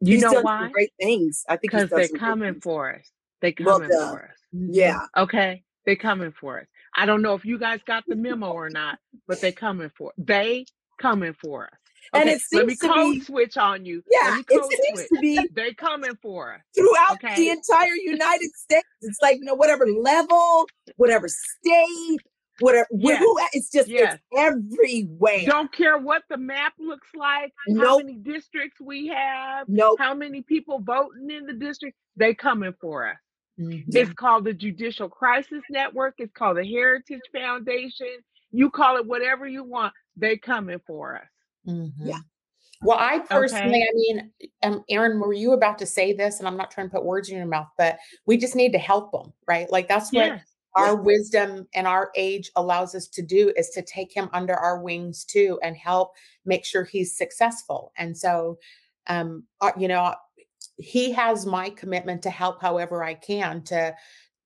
[0.00, 0.70] You He's know done why?
[0.72, 1.44] great things.
[1.48, 3.10] I think Because they're coming for us.
[3.40, 4.10] They Well coming done.
[4.10, 4.36] for us.
[4.52, 4.94] Yeah.
[4.94, 5.22] Mm-hmm.
[5.22, 6.66] Okay, they coming for us.
[6.96, 10.12] I don't know if you guys got the memo or not, but they coming for
[10.18, 10.66] they
[11.00, 11.77] coming for us.
[12.14, 14.02] And Okay, it let me to code be- switch on you.
[14.10, 15.08] Yeah, it seems switch.
[15.08, 16.60] to be They coming for us.
[16.74, 18.86] throughout the entire United States.
[19.02, 22.18] It's like you know, whatever level, whatever state,
[22.60, 22.86] whatever.
[22.92, 23.18] Yes.
[23.18, 24.14] Who, it's just Yes.
[24.14, 25.44] it's everywhere.
[25.46, 29.98] Don't care what the map looks like, how many districts we have, Nope.
[29.98, 31.96] how many people voting in the district.
[32.16, 33.16] They coming for us.
[33.60, 33.84] Mhm.
[33.94, 36.14] It's called the Judicial Crisis Network.
[36.18, 38.08] It's called the Heritage Foundation.
[38.50, 39.92] You call it whatever you want.
[40.16, 41.26] They coming for us.
[41.66, 41.92] Mhm.
[42.04, 42.18] Yeah.
[42.82, 43.88] Well, I personally, Okay.
[43.88, 44.32] I mean,
[44.62, 46.38] um, Erin, were you about to say this?
[46.38, 48.78] And I'm not trying to put words in your mouth, but we just need to
[48.78, 49.70] help them, right?
[49.70, 50.54] Like that's what Yes.
[50.76, 54.80] our wisdom and our age allows us to do is to take him under our
[54.80, 56.12] wings too and help
[56.44, 57.92] make sure he's successful.
[57.96, 58.58] And so,
[59.08, 60.14] um, uh, you know,
[60.76, 63.96] he has my commitment to help however I can to,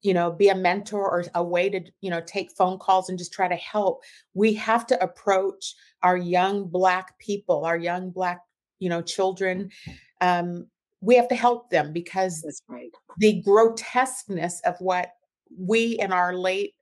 [0.03, 3.19] you know, be a mentor or a way to, you know, take phone calls and
[3.19, 4.03] just try to help.
[4.35, 8.41] We have to approach our young black people, our young black,
[8.81, 9.71] you know, children.
[10.21, 10.67] Um,
[11.01, 12.91] we have to help them because right.
[13.19, 15.13] the grotesqueness of what
[15.59, 16.75] we in our late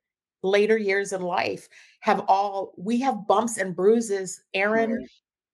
[0.43, 1.67] later years in life
[1.99, 5.07] have all we have bumps and bruises erin Right.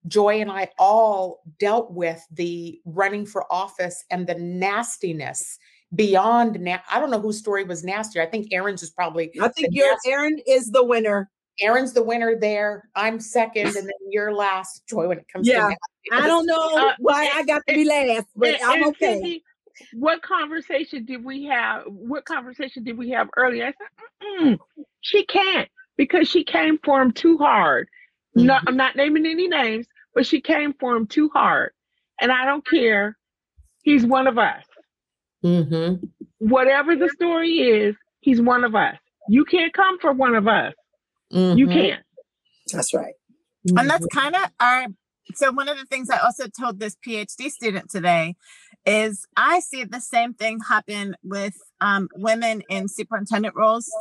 [0.07, 5.59] joy and i all dealt with the running for office and the nastiness
[5.95, 9.47] beyond na- i don't know whose story was nastier i think erin's is probably I
[9.49, 11.29] think your Erin is the winner.
[11.61, 15.69] erin's the winner there i'm second and then you're last joy when it comes Yeah.
[15.69, 15.75] to
[16.11, 19.19] I don't know Uh, why I got to be last, but And- I'm okay.
[19.21, 19.41] Cindi,
[19.93, 21.83] what conversation did we have?
[21.87, 23.65] What conversation did we have earlier?
[23.65, 23.87] I said,
[24.23, 24.57] Mm-mm,
[25.01, 25.67] she can't.
[25.97, 27.89] because she came for him too hard.
[28.37, 28.47] Mm-hmm.
[28.47, 29.85] No, I'm not naming any names,
[30.15, 31.71] but she came for him too hard.
[32.21, 33.17] And I don't care.
[33.83, 34.63] He's one of us.
[35.43, 36.05] Mm-hmm.
[36.39, 38.95] Whatever the story is, he's one of us.
[39.27, 40.73] You can't come for one of us.
[41.29, 41.73] You Mhm.
[41.73, 42.03] can't.
[42.71, 43.13] That's right.
[43.77, 44.85] And that's kind of our.
[45.35, 48.35] So one of the things I also told this PhD student today
[48.85, 53.91] is I see the same thing happen with um, women in superintendent roles,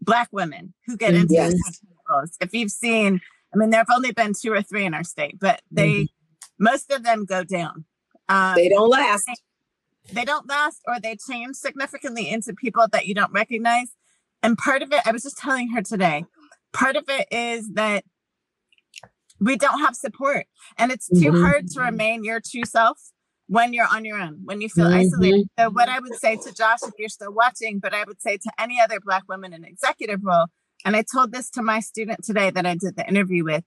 [0.00, 1.52] black women who get into Yes.
[1.52, 2.30] superintendent roles.
[2.40, 3.20] If you've seen,
[3.54, 6.08] I mean, there have only been two or three in our state, but they
[6.58, 7.84] most of them go down.
[8.28, 9.24] Um, They don't last.
[10.10, 13.88] They don't last or they change significantly into people that you don't recognize.
[14.42, 16.24] And part of it, I was just telling her today,
[16.72, 18.04] part of it is that
[19.40, 20.46] we don't have support
[20.78, 21.40] and it's too Mhm.
[21.40, 22.98] hard to remain your true self
[23.48, 24.94] when you're on your own, when you feel Mhm.
[24.94, 25.48] isolated.
[25.58, 28.36] So, what I would say to Josh, if you're still watching, but I would say
[28.38, 30.46] to any other Black women in executive role,
[30.84, 33.64] and I told this to my student today that I did the interview with.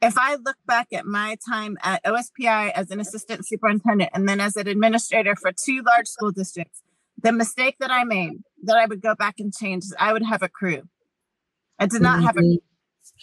[0.00, 4.40] If I look back at my time at OSPI as an assistant superintendent and then
[4.40, 6.82] as an administrator for two large school districts,
[7.20, 10.22] the mistake that I made that I would go back and change is I would
[10.24, 10.82] have a crew.
[11.80, 12.58] I did not have a Mhm.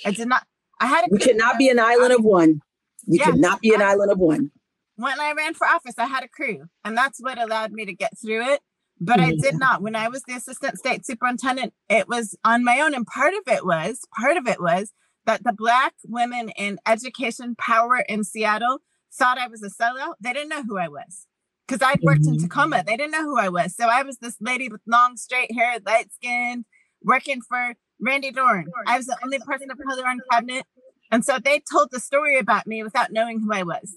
[0.06, 0.46] I did not
[0.82, 2.62] I had a You cannot be an island of one.
[3.06, 3.32] You Yeah.
[3.32, 4.52] cannot be an island of one.
[4.98, 7.94] when I ran for office, I had a crew, and that's what allowed me to
[7.94, 8.62] get through it.
[9.00, 9.82] But I did not.
[9.82, 12.94] When I was the assistant state superintendent, it was on my own.
[12.94, 14.94] And part of it was, part of it was
[15.26, 18.80] that the Black women in education power in Seattle
[19.14, 20.16] thought I was a sellout.
[20.20, 21.28] They didn't know who I was
[21.68, 22.44] because I'd worked in mm-hmm.
[22.44, 22.84] Tacoma.
[22.86, 23.76] They didn't know who I was.
[23.76, 26.66] So I was this lady with long, straight hair, light skinned,
[27.04, 28.68] working for Randy Dorn.
[28.88, 30.66] I was the only person of color on cabinet.
[31.12, 33.96] And so they told the story about me without knowing who I was.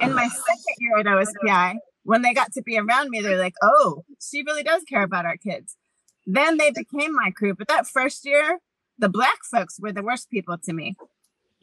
[0.00, 3.54] In my second year at OSPI, when they got to be around me, they're like,
[3.62, 5.76] oh, she really does care about our kids.
[6.26, 7.54] Then they became my crew.
[7.54, 8.58] But that first year,
[8.98, 10.96] the black folks were the worst people to me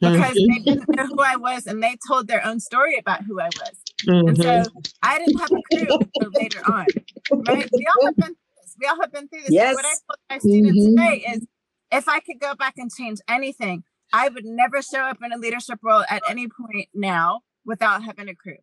[0.00, 3.40] because they didn't know who I was and they told their own story about who
[3.40, 3.82] I was.
[4.06, 4.64] And so
[5.02, 6.86] I didn't have a crew until later on.
[7.30, 7.68] Right?
[7.72, 8.76] We all have been through this.
[8.78, 9.50] We all have been through this.
[9.50, 9.74] Yes.
[9.74, 10.90] What I told my students Mhm.
[10.90, 11.46] today is
[11.92, 15.38] if I could go back and change anything, I would never show up in a
[15.38, 18.58] leadership role at any point now without having a crew.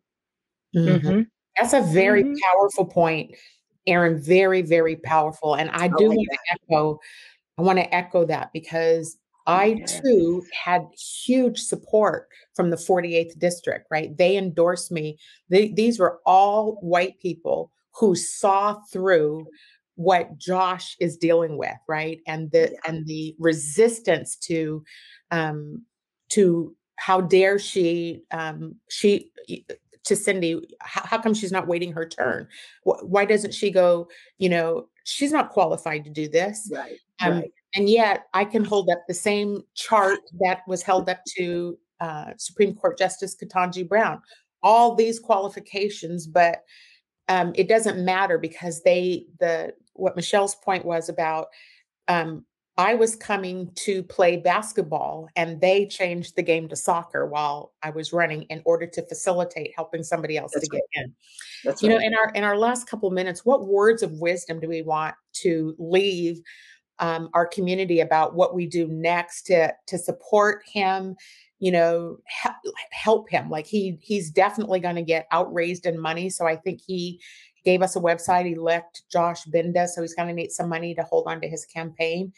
[0.74, 1.00] Mhm.
[1.00, 1.26] Mhm.
[1.56, 3.34] That's a very powerful point,
[3.86, 4.18] Erin.
[4.20, 5.54] Very, very powerful.
[5.54, 6.38] And I I do like want to
[6.70, 7.00] echo,
[7.58, 10.86] I want to echo that because I too had
[11.24, 14.16] huge support from the 48th district, right?
[14.16, 15.18] They endorsed me.
[15.50, 19.46] They, these were all white people who saw through
[19.96, 22.18] what Josh is dealing with, right?
[22.26, 22.78] And the Yeah.
[22.86, 24.82] and the resistance to
[25.30, 25.84] um
[26.30, 29.30] to how dare she um she
[30.04, 32.48] to Cindi, how, how come she's not waiting her turn?
[32.82, 34.08] Why doesn't she go?
[34.38, 36.70] You know, she's not qualified to do this.
[36.72, 36.98] Right.
[37.20, 37.52] Um, right.
[37.74, 42.32] And yet, I can hold up the same chart that was held up to uh,
[42.36, 44.20] Supreme Court Justice Ketanji Brown.
[44.62, 46.62] All these qualifications, but
[47.28, 51.48] um, it doesn't matter because they the what Michelle's point was about.
[52.08, 52.44] Um,
[52.76, 57.90] I was coming to play basketball, and they changed the game to soccer while I
[57.90, 61.14] was running in order to facilitate helping somebody else That's to get in
[61.64, 64.68] That's you know in our in our last couple minutes what words of wisdom do
[64.68, 66.40] we want to leave
[66.98, 71.16] um, our community about what we do next to to support him
[71.58, 72.56] you know help,
[72.90, 76.80] help him like he he's definitely going to get outraised in money so i think
[76.86, 77.20] he
[77.64, 80.94] gave us a website he left josh binda so he's going to need some money
[80.94, 82.32] to hold on to his campaign.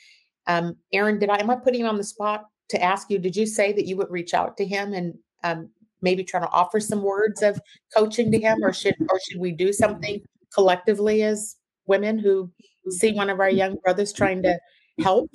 [0.47, 3.37] Um, erin did i am i putting you on the spot to ask you did
[3.37, 5.71] you say that you would reach out to him and um,
[6.03, 7.61] maybe try to offer some words of
[7.97, 10.23] coaching to him or should or should we do something
[10.55, 12.51] collectively as women who
[12.91, 14.59] see one of our young brothers trying to
[15.01, 15.31] help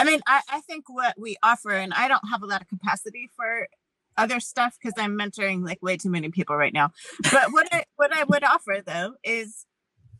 [0.00, 2.66] I mean, I, I think what we offer, and I don't have a lot of
[2.68, 3.68] capacity for
[4.16, 6.90] other stuff because I'm mentoring like way too many people right now.
[7.30, 9.66] But what I what I would offer though is,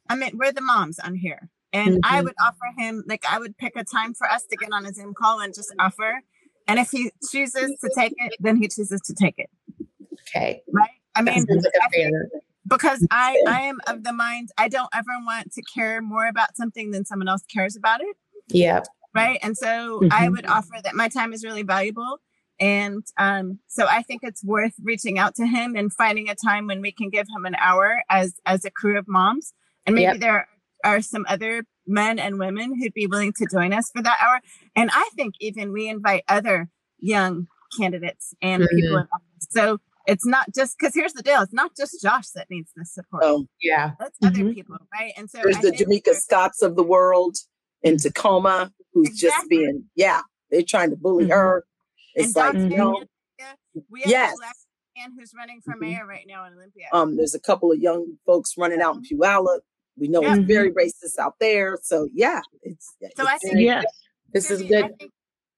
[0.08, 2.24] I mean, we're the moms on here, and I Mhm.
[2.24, 4.92] would offer him like I would pick a time for us to get on a
[4.92, 6.20] Zoom call and just offer.
[6.68, 9.50] And if he chooses to take it, then he chooses to take it,
[10.28, 10.90] okay right?
[11.16, 12.14] I mean, sounds like a I think-
[12.68, 16.56] because I I am of the mind I don't ever want to care more about
[16.56, 18.16] something than someone else cares about it.
[18.48, 18.82] Yeah
[19.14, 19.38] right?
[19.42, 22.18] And so i would offer that my time is really valuable
[22.60, 26.66] and um, so i think it's worth reaching out to him and finding a time
[26.66, 29.54] when we can give him an hour as as a crew of moms.
[29.86, 30.20] And maybe Yep.
[30.20, 30.48] there
[30.82, 34.40] are some other men and women who'd be willing to join us for that hour.
[34.74, 37.46] And i think even we invite other young
[37.78, 39.48] candidates and people in office.
[39.50, 42.92] So it's not just because here's the deal it's not just josh that needs this
[42.94, 44.54] support Oh, yeah that's other Mhm.
[44.54, 47.36] people right and so there's I the think Jamika there- Scotts of the world
[47.82, 49.28] in Tacoma who's exactly.
[49.28, 51.32] just being, yeah, they're trying to bully mm-hmm.
[51.32, 51.64] her.
[52.14, 53.04] It's and like, you know,
[53.90, 54.34] we have yes.
[54.34, 54.54] a black
[54.96, 55.80] man who's running for mm-hmm.
[55.80, 56.86] mayor right now in Olympia.
[56.92, 59.20] Um, there's a couple of young folks running out in mm-hmm.
[59.20, 59.60] Puyallup.
[59.98, 60.36] We know yeah.
[60.36, 61.78] it's very racist out there.
[61.82, 63.82] So yeah, it's so it's I think yeah,
[64.32, 64.90] this is good.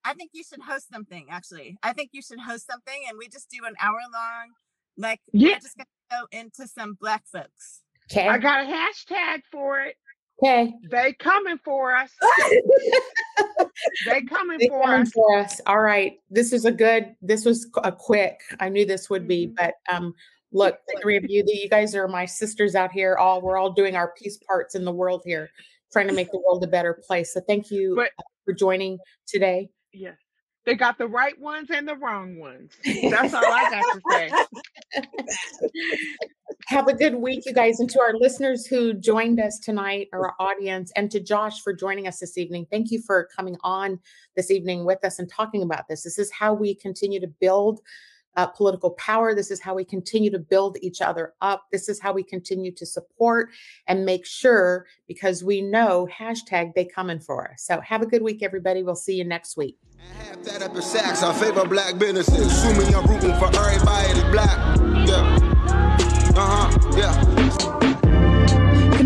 [0.06, 1.26] I think, you should host something.
[1.30, 4.52] Actually, I think you should host something, and we just do an hour long.
[4.96, 7.82] Like, yeah, we're just gonna go into some black folks.
[8.10, 9.96] Okay, I got a hashtag for it.
[10.42, 10.74] Okay.
[10.90, 12.10] They coming for us.
[14.06, 15.12] they coming they for coming us.
[15.12, 15.60] For us.
[15.66, 16.18] All right.
[16.30, 17.14] This is a good.
[17.22, 18.40] This was a quick.
[18.60, 19.54] I knew this would be, mm-hmm.
[19.54, 20.14] but um,
[20.52, 23.16] look, the three of you, you guys are my sisters out here.
[23.16, 25.50] All we're all doing our piece parts in the world here,
[25.92, 27.32] trying to make the world a better place.
[27.32, 28.10] So thank you but,
[28.44, 29.70] for joining today.
[29.96, 30.16] Yes.
[30.66, 32.72] They got the right ones and the wrong ones.
[32.84, 35.02] That's all I got to say.
[36.66, 37.78] Have a good week, you guys.
[37.78, 42.08] And to our listeners who joined us tonight, our audience, and to Josh for joining
[42.08, 44.00] us this evening, thank you for coming on
[44.34, 46.02] this evening with us and talking about this.
[46.02, 47.80] This is how we continue to build
[48.36, 49.34] uh, political power.
[49.34, 51.64] This is how we continue to build each other up.
[51.72, 53.50] This is how we continue to support
[53.86, 57.64] and make sure because we know hashtag they coming for us.
[57.64, 58.82] So have a good week, everybody.
[58.82, 59.78] We'll see you next week.
[60.18, 61.22] Half that up sacks.
[61.68, 62.46] Black businesses.
[62.46, 64.78] Assuming rooting for everybody black.
[65.08, 65.38] Yeah.
[66.36, 66.96] Uh-huh.
[66.96, 67.35] Yeah.